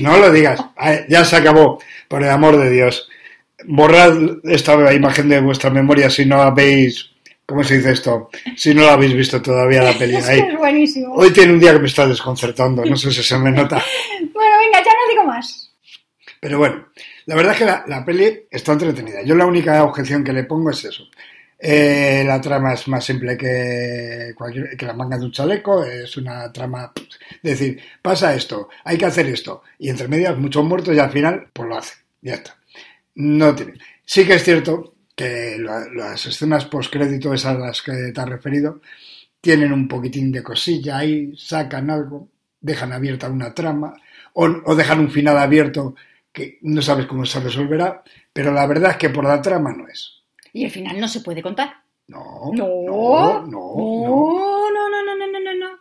No 0.00 0.16
lo 0.16 0.32
digas, 0.32 0.64
ya 1.08 1.24
se 1.24 1.36
acabó, 1.36 1.78
por 2.06 2.22
el 2.22 2.30
amor 2.30 2.56
de 2.56 2.70
Dios. 2.70 3.08
Borrad 3.66 4.38
esta 4.44 4.94
imagen 4.94 5.28
de 5.28 5.40
vuestra 5.40 5.68
memoria 5.68 6.08
si 6.08 6.24
no 6.24 6.40
habéis, 6.40 7.10
¿cómo 7.44 7.62
se 7.64 7.76
dice 7.78 7.92
esto? 7.92 8.30
Si 8.56 8.72
no 8.72 8.82
la 8.82 8.94
habéis 8.94 9.14
visto 9.14 9.42
todavía 9.42 9.82
la 9.82 9.92
peli. 9.92 10.14
Ahí. 10.28 10.40
es 10.40 10.56
buenísimo. 10.56 11.12
Hoy 11.14 11.32
tiene 11.32 11.52
un 11.52 11.60
día 11.60 11.72
que 11.72 11.80
me 11.80 11.88
está 11.88 12.06
desconcertando, 12.06 12.84
no 12.84 12.96
sé 12.96 13.10
si 13.10 13.22
se 13.22 13.38
me 13.38 13.50
nota. 13.50 13.82
Bueno, 14.32 14.56
venga, 14.60 14.78
ya 14.78 14.92
no 14.92 15.10
digo 15.10 15.24
más. 15.24 15.67
Pero 16.40 16.58
bueno, 16.58 16.88
la 17.26 17.34
verdad 17.34 17.52
es 17.52 17.58
que 17.58 17.64
la, 17.64 17.84
la 17.86 18.04
peli 18.04 18.46
está 18.50 18.72
entretenida. 18.72 19.22
Yo 19.22 19.34
la 19.34 19.46
única 19.46 19.82
objeción 19.84 20.22
que 20.24 20.32
le 20.32 20.44
pongo 20.44 20.70
es 20.70 20.84
eso. 20.84 21.04
Eh, 21.60 22.22
la 22.26 22.40
trama 22.40 22.74
es 22.74 22.86
más 22.86 23.04
simple 23.04 23.36
que, 23.36 24.32
cualquier, 24.36 24.76
que 24.76 24.86
la 24.86 24.92
manga 24.94 25.18
de 25.18 25.24
un 25.24 25.32
chaleco. 25.32 25.84
Es 25.84 26.16
una 26.16 26.52
trama 26.52 26.92
de 27.42 27.50
decir, 27.50 27.80
pasa 28.02 28.34
esto, 28.34 28.68
hay 28.84 28.96
que 28.98 29.06
hacer 29.06 29.26
esto. 29.26 29.62
Y 29.78 29.88
entre 29.90 30.08
medias, 30.08 30.36
muchos 30.38 30.64
muertos 30.64 30.94
y 30.94 30.98
al 31.00 31.10
final, 31.10 31.48
pues 31.52 31.68
lo 31.68 31.76
hace. 31.78 31.94
Ya 32.22 32.34
está. 32.34 32.56
No 33.16 33.54
tiene. 33.54 33.74
Sí 34.04 34.26
que 34.26 34.34
es 34.34 34.44
cierto 34.44 34.94
que 35.16 35.56
la- 35.58 35.86
las 35.94 36.26
escenas 36.26 36.66
postcrédito, 36.66 37.34
esas 37.34 37.56
a 37.56 37.58
las 37.58 37.82
que 37.82 37.92
te 38.14 38.20
has 38.20 38.28
referido, 38.28 38.80
tienen 39.40 39.72
un 39.72 39.88
poquitín 39.88 40.32
de 40.32 40.42
cosilla 40.42 40.98
ahí, 40.98 41.32
sacan 41.36 41.90
algo, 41.90 42.28
dejan 42.60 42.92
abierta 42.92 43.28
una 43.28 43.54
trama 43.54 43.94
o, 44.34 44.46
o 44.64 44.74
dejan 44.76 45.00
un 45.00 45.10
final 45.10 45.38
abierto 45.38 45.94
que 46.38 46.58
no 46.62 46.80
sabes 46.82 47.06
cómo 47.06 47.26
se 47.26 47.40
resolverá, 47.40 48.02
pero 48.32 48.52
la 48.52 48.66
verdad 48.66 48.92
es 48.92 48.96
que 48.96 49.10
por 49.10 49.24
la 49.24 49.42
trama 49.42 49.72
no 49.76 49.86
es. 49.88 50.22
Y 50.52 50.64
el 50.64 50.70
final 50.70 50.98
no 51.00 51.08
se 51.08 51.20
puede 51.20 51.42
contar. 51.42 51.70
No, 52.06 52.50
No, 52.54 52.66
no, 52.66 53.46
no, 53.46 53.46
no. 53.46 54.70
no, 54.72 54.90
no, 54.90 55.16
no, 55.16 55.40
no, 55.40 55.54
no. 55.54 55.78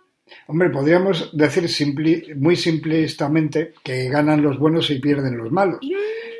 Hombre, 0.47 0.69
podríamos 0.69 1.29
decir 1.37 1.63
simpli- 1.69 2.35
muy 2.35 2.55
simplistamente 2.57 3.73
que 3.83 4.09
ganan 4.09 4.41
los 4.41 4.59
buenos 4.59 4.89
y 4.89 4.99
pierden 4.99 5.37
los 5.37 5.51
malos, 5.51 5.79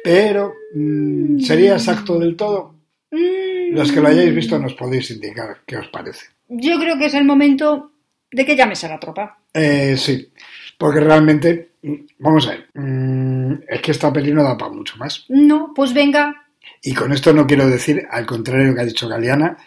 pero 0.03 0.53
mm, 0.73 1.39
¿sería 1.39 1.73
exacto 1.73 2.19
del 2.19 2.35
todo? 2.35 2.75
Mm, 3.11 3.73
Los 3.75 3.91
que 3.91 4.01
lo 4.01 4.07
hayáis 4.09 4.33
visto 4.35 4.59
nos 4.59 4.73
podéis 4.73 5.11
indicar 5.11 5.59
qué 5.65 5.77
os 5.77 5.87
parece. 5.87 6.25
Yo 6.49 6.77
creo 6.79 6.97
que 6.97 7.05
es 7.05 7.13
el 7.13 7.23
momento 7.25 7.91
de 8.31 8.45
que 8.45 8.55
llames 8.57 8.83
a 8.83 8.89
la 8.89 8.99
tropa. 8.99 9.39
Eh, 9.53 9.95
sí, 9.97 10.29
porque 10.77 10.99
realmente, 10.99 11.69
mm, 11.76 11.76
vamos 12.19 12.47
a 12.47 12.51
ver, 12.51 12.69
mm, 12.73 13.53
es 13.67 13.81
que 13.81 13.91
esta 13.91 14.11
peli 14.11 14.33
no 14.33 14.43
da 14.43 14.57
para 14.57 14.71
mucho 14.71 14.97
más. 14.97 15.25
No, 15.29 15.73
pues 15.75 15.93
venga. 15.93 16.47
Y 16.81 16.93
con 16.93 17.13
esto 17.13 17.33
no 17.33 17.47
quiero 17.47 17.67
decir, 17.67 18.07
al 18.09 18.25
contrario 18.25 18.73
que 18.73 18.81
ha 18.81 18.85
dicho 18.85 19.07
Galeana, 19.07 19.57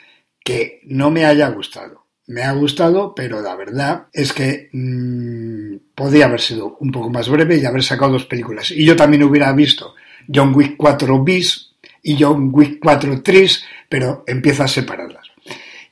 que 0.44 0.80
no 0.84 1.10
me 1.10 1.24
haya 1.24 1.48
gustado. 1.50 2.06
Me 2.26 2.42
ha 2.42 2.52
gustado, 2.52 3.14
pero 3.14 3.40
la 3.40 3.56
verdad 3.56 4.06
es 4.12 4.32
que 4.32 4.68
mm, 4.72 5.94
podía 5.94 6.26
haber 6.26 6.40
sido 6.40 6.76
un 6.78 6.92
poco 6.92 7.10
más 7.10 7.28
breve 7.28 7.56
y 7.56 7.64
haber 7.64 7.82
sacado 7.82 8.12
dos 8.12 8.26
películas. 8.26 8.70
Y 8.70 8.84
yo 8.84 8.94
también 8.94 9.24
hubiera 9.24 9.52
visto 9.52 9.94
John 10.32 10.54
Wick 10.54 10.76
4 10.76 11.24
bis 11.24 11.72
y 12.02 12.16
John 12.22 12.50
Wick 12.52 12.78
4 12.80 13.22
tris, 13.22 13.64
pero 13.88 14.24
empieza 14.26 14.64
a 14.64 14.68
separarlas. 14.68 15.26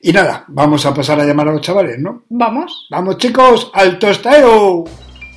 Y 0.01 0.13
nada, 0.13 0.45
vamos 0.47 0.85
a 0.85 0.93
pasar 0.93 1.19
a 1.19 1.25
llamar 1.25 1.49
a 1.49 1.51
los 1.51 1.61
chavales, 1.61 1.99
¿no? 1.99 2.23
Vamos. 2.29 2.87
Vamos 2.89 3.17
chicos, 3.17 3.69
al 3.73 3.99
tosteo. 3.99 4.85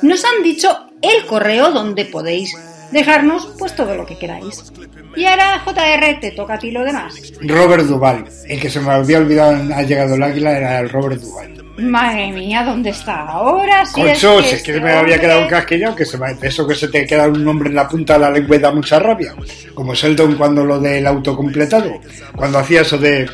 nos 0.02 0.24
han 0.24 0.44
dicho 0.44 0.78
el 1.02 1.26
correo 1.26 1.72
donde 1.72 2.04
podéis 2.04 2.56
dejarnos 2.92 3.54
pues 3.58 3.74
todo 3.74 3.94
lo 3.94 4.06
que 4.06 4.18
queráis. 4.18 4.72
Y 5.16 5.24
ahora, 5.24 5.62
JR, 5.64 6.20
te 6.20 6.30
toca 6.32 6.54
a 6.54 6.58
ti 6.58 6.70
lo 6.70 6.84
demás. 6.84 7.32
Robert 7.40 7.84
Duval. 7.84 8.24
El 8.46 8.60
que 8.60 8.68
se 8.70 8.80
me 8.80 8.90
había 8.92 9.18
olvidado 9.18 9.74
ha 9.74 9.82
llegado 9.82 10.14
el 10.14 10.22
águila 10.22 10.56
era 10.56 10.78
el 10.80 10.88
Robert 10.90 11.20
Duval. 11.20 11.52
Madre 11.78 12.32
mía, 12.32 12.64
¿dónde 12.64 12.90
está 12.90 13.20
ahora? 13.26 13.84
Si 13.84 14.00
Concho, 14.00 14.38
es 14.40 14.44
si 14.46 14.50
que 14.50 14.56
es 14.56 14.62
que 14.62 14.70
este 14.72 14.80
me 14.82 14.90
había 14.92 15.00
hombre- 15.00 15.20
quedado 15.20 15.42
un 15.42 15.48
casquillado, 15.48 15.94
que 15.94 16.06
se 16.06 16.16
me- 16.16 16.36
eso 16.42 16.66
que 16.66 16.74
se 16.74 16.88
te 16.88 17.04
queda 17.06 17.28
un 17.28 17.44
nombre 17.44 17.68
en 17.68 17.74
la 17.74 17.86
punta 17.86 18.14
de 18.14 18.20
la 18.20 18.30
lengua 18.30 18.56
y 18.56 18.58
da 18.60 18.72
mucha 18.72 18.98
rabia. 18.98 19.34
Como 19.74 19.94
Sheldon 19.94 20.36
cuando 20.36 20.64
lo 20.64 20.78
del 20.80 21.06
autocompletado, 21.06 22.00
cuando 22.34 22.58
hacía 22.60 22.80
eso 22.80 22.96
de... 22.96 23.28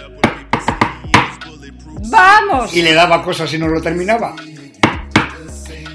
¡Vamos! 2.11 2.75
y 2.77 2.83
le 2.83 2.93
daba 2.95 3.23
cosas 3.23 3.53
y 3.55 3.59
no 3.59 3.69
lo 3.69 3.81
terminaba. 3.81 4.35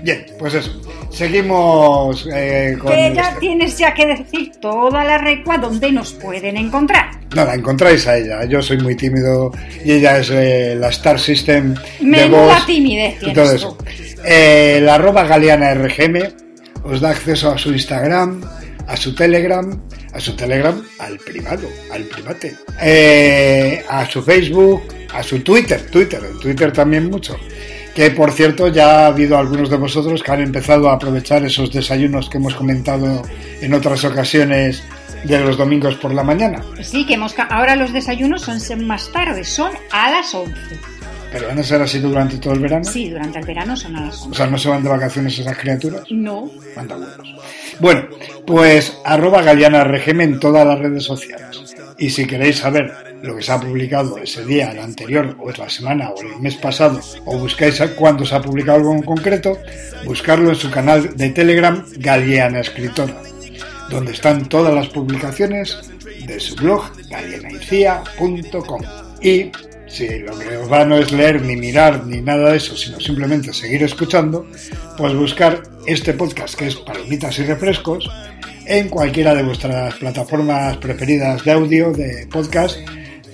Bien, 0.03 0.25
pues 0.37 0.53
eso. 0.53 0.81
Seguimos 1.11 2.27
eh, 2.31 2.77
con... 2.79 2.91
Que 2.91 3.13
ya 3.15 3.35
tienes 3.39 3.77
ya 3.77 3.93
que 3.93 4.05
decir 4.05 4.51
toda 4.61 5.03
la 5.03 5.17
recua 5.17 5.57
donde 5.57 5.91
nos 5.91 6.13
pueden 6.13 6.57
encontrar. 6.57 7.11
No, 7.35 7.45
la 7.45 7.55
encontráis 7.55 8.07
a 8.07 8.17
ella. 8.17 8.45
Yo 8.45 8.61
soy 8.61 8.77
muy 8.77 8.95
tímido 8.95 9.51
y 9.83 9.93
ella 9.93 10.19
es 10.19 10.29
eh, 10.31 10.75
la 10.79 10.89
Star 10.89 11.19
System 11.19 11.75
Menuda 12.01 12.63
timidez 12.65 13.19
tienes 13.19 13.35
todo 13.35 13.49
tú. 13.49 13.55
eso. 13.55 13.77
Eh, 14.25 14.79
la 14.81 14.95
arroba 14.95 15.23
galeana 15.23 15.73
RGM 15.73 16.17
os 16.83 17.01
da 17.01 17.09
acceso 17.09 17.51
a 17.51 17.57
su 17.57 17.71
Instagram, 17.71 18.41
a 18.87 18.95
su 18.95 19.13
Telegram, 19.13 19.81
a 20.13 20.19
su 20.19 20.35
Telegram, 20.35 20.81
al 20.99 21.17
privado, 21.17 21.67
al 21.91 22.03
private, 22.03 22.55
eh, 22.81 23.83
a 23.89 24.05
su 24.05 24.23
Facebook, 24.23 24.83
a 25.13 25.21
su 25.21 25.39
Twitter, 25.39 25.81
Twitter, 25.91 26.21
en 26.23 26.39
Twitter 26.39 26.71
también 26.71 27.09
mucho. 27.09 27.37
Que 27.97 28.11
por 28.11 28.31
cierto 28.31 28.67
ya 28.67 29.05
ha 29.05 29.07
habido 29.07 29.39
algunos 29.39 29.71
de 29.71 29.75
vosotros 29.75 30.21
que 30.21 30.31
han 30.31 30.41
empezado 30.41 30.87
a 30.87 30.93
aprovechar 30.93 31.43
esos 31.43 31.71
desayunos 31.71 32.29
que 32.29 32.37
hemos 32.37 32.53
comentado 32.53 33.23
en 33.59 33.73
otras 33.73 34.05
ocasiones 34.05 34.83
de 35.23 35.39
los 35.39 35.57
domingos 35.57 35.95
por 35.95 36.13
la 36.13 36.21
mañana. 36.21 36.61
Sí, 36.83 37.07
que 37.07 37.15
hemos 37.15 37.33
ahora 37.49 37.75
los 37.75 37.91
desayunos 37.91 38.43
son 38.43 38.85
más 38.85 39.11
tarde, 39.11 39.43
son 39.43 39.71
a 39.91 40.11
las 40.11 40.31
11. 40.31 40.53
Pero 41.31 41.47
van 41.47 41.59
a 41.59 41.63
ser 41.63 41.81
así 41.81 41.99
durante 41.99 42.37
todo 42.37 42.53
el 42.53 42.59
verano. 42.59 42.83
Sí, 42.85 43.09
durante 43.09 43.39
el 43.39 43.45
verano 43.45 43.75
son 43.75 43.95
a 43.95 44.05
las 44.05 44.21
O 44.21 44.25
11. 44.25 44.37
sea, 44.37 44.47
no 44.47 44.57
se 44.57 44.69
van 44.69 44.83
de 44.83 44.89
vacaciones 44.89 45.37
esas 45.37 45.57
criaturas. 45.57 46.03
No. 46.09 46.49
Manda 46.75 46.95
huevos. 46.97 47.35
Bueno, 47.79 48.05
pues 48.45 48.97
arroba 49.03 49.41
Galeana 49.41 49.83
RGM 49.83 50.21
en 50.21 50.39
todas 50.39 50.65
las 50.65 50.79
redes 50.79 51.03
sociales. 51.03 51.75
Y 51.99 52.09
si 52.09 52.25
queréis 52.27 52.59
saber 52.59 52.93
lo 53.23 53.35
que 53.35 53.41
se 53.41 53.51
ha 53.51 53.59
publicado 53.59 54.17
ese 54.19 54.45
día, 54.45 54.71
el 54.71 54.79
anterior, 54.79 55.35
o 55.39 55.49
es 55.49 55.57
la 55.57 55.67
semana, 55.69 56.09
o 56.11 56.21
el 56.21 56.39
mes 56.39 56.55
pasado, 56.55 56.99
o 57.25 57.37
buscáis 57.39 57.81
cuándo 57.97 58.25
se 58.25 58.35
ha 58.35 58.41
publicado 58.41 58.77
algo 58.77 58.93
en 58.93 59.01
concreto, 59.01 59.57
buscarlo 60.05 60.49
en 60.49 60.55
su 60.55 60.69
canal 60.69 61.15
de 61.17 61.29
Telegram 61.31 61.83
Galeana 61.97 62.59
Escritora, 62.59 63.15
donde 63.89 64.11
están 64.11 64.47
todas 64.47 64.73
las 64.73 64.87
publicaciones 64.89 65.77
de 66.27 66.39
su 66.39 66.55
blog 66.55 66.83
galeanaicia.com. 67.09 68.81
Y 69.21 69.51
si 69.87 70.19
lo 70.19 70.37
que 70.37 70.57
os 70.57 70.71
va 70.71 70.85
no 70.85 70.97
es 70.97 71.11
leer 71.11 71.41
ni 71.41 71.55
mirar 71.55 72.05
ni 72.05 72.21
nada 72.21 72.51
de 72.51 72.57
eso, 72.57 72.75
sino 72.75 72.99
simplemente 72.99 73.53
seguir 73.53 73.83
escuchando, 73.83 74.47
pues 74.97 75.13
buscar 75.13 75.63
este 75.85 76.13
podcast 76.13 76.55
que 76.55 76.67
es 76.67 76.75
Palomitas 76.75 77.39
y 77.39 77.43
Refrescos 77.43 78.09
en 78.65 78.89
cualquiera 78.89 79.33
de 79.33 79.43
vuestras 79.43 79.95
plataformas 79.95 80.77
preferidas 80.77 81.43
de 81.43 81.51
audio, 81.51 81.91
de 81.93 82.27
podcast, 82.27 82.77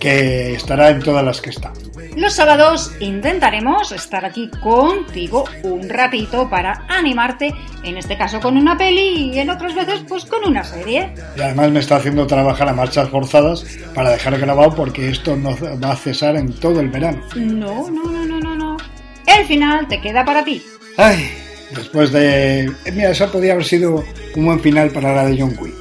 que 0.03 0.55
estará 0.55 0.89
en 0.89 0.99
todas 0.99 1.23
las 1.23 1.39
que 1.39 1.49
están. 1.49 1.71
Los 2.17 2.33
sábados 2.33 2.91
intentaremos 2.99 3.93
estar 3.93 4.25
aquí 4.25 4.51
contigo 4.61 5.45
un 5.63 5.87
ratito 5.87 6.49
para 6.49 6.85
animarte, 6.89 7.55
en 7.85 7.95
este 7.95 8.17
caso 8.17 8.41
con 8.41 8.57
una 8.57 8.77
peli 8.77 9.31
y 9.31 9.39
en 9.39 9.49
otras 9.49 9.73
veces 9.73 10.01
pues 10.05 10.25
con 10.25 10.43
una 10.43 10.61
serie. 10.65 11.13
Y 11.37 11.41
además 11.41 11.71
me 11.71 11.79
está 11.79 11.95
haciendo 11.95 12.27
trabajar 12.27 12.67
a 12.67 12.73
marchas 12.73 13.07
forzadas 13.07 13.65
para 13.95 14.11
dejar 14.11 14.37
grabado 14.37 14.75
porque 14.75 15.07
esto 15.07 15.37
no 15.37 15.55
va 15.81 15.93
a 15.93 15.95
cesar 15.95 16.35
en 16.35 16.51
todo 16.51 16.81
el 16.81 16.89
verano. 16.89 17.21
No, 17.37 17.89
no, 17.89 18.03
no, 18.03 18.25
no, 18.25 18.39
no, 18.41 18.55
no. 18.55 18.77
El 19.25 19.45
final 19.45 19.87
te 19.87 20.01
queda 20.01 20.25
para 20.25 20.43
ti. 20.43 20.61
Ay, 20.97 21.31
después 21.73 22.11
de... 22.11 22.69
Mira, 22.91 23.11
eso 23.11 23.31
podría 23.31 23.53
haber 23.53 23.65
sido 23.65 24.03
un 24.35 24.45
buen 24.45 24.59
final 24.59 24.89
para 24.89 25.15
la 25.15 25.23
de 25.23 25.39
John 25.39 25.55
Wick. 25.61 25.73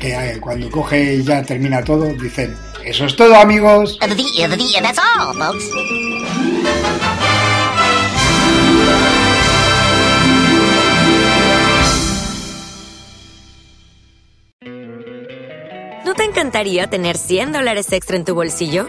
Que 0.00 0.14
eh, 0.14 0.40
cuando 0.40 0.68
coge 0.68 1.14
y 1.14 1.22
ya 1.22 1.44
termina 1.44 1.80
todo, 1.84 2.12
dicen, 2.14 2.52
eso 2.84 3.06
es 3.06 3.16
todo 3.16 3.34
amigos. 3.36 3.98
That's 4.82 4.98
all, 4.98 5.34
folks. 5.34 5.64
¿No 16.04 16.14
te 16.14 16.24
encantaría 16.24 16.88
tener 16.88 17.16
100 17.16 17.52
dólares 17.52 17.92
extra 17.92 18.16
en 18.16 18.24
tu 18.24 18.34
bolsillo? 18.34 18.88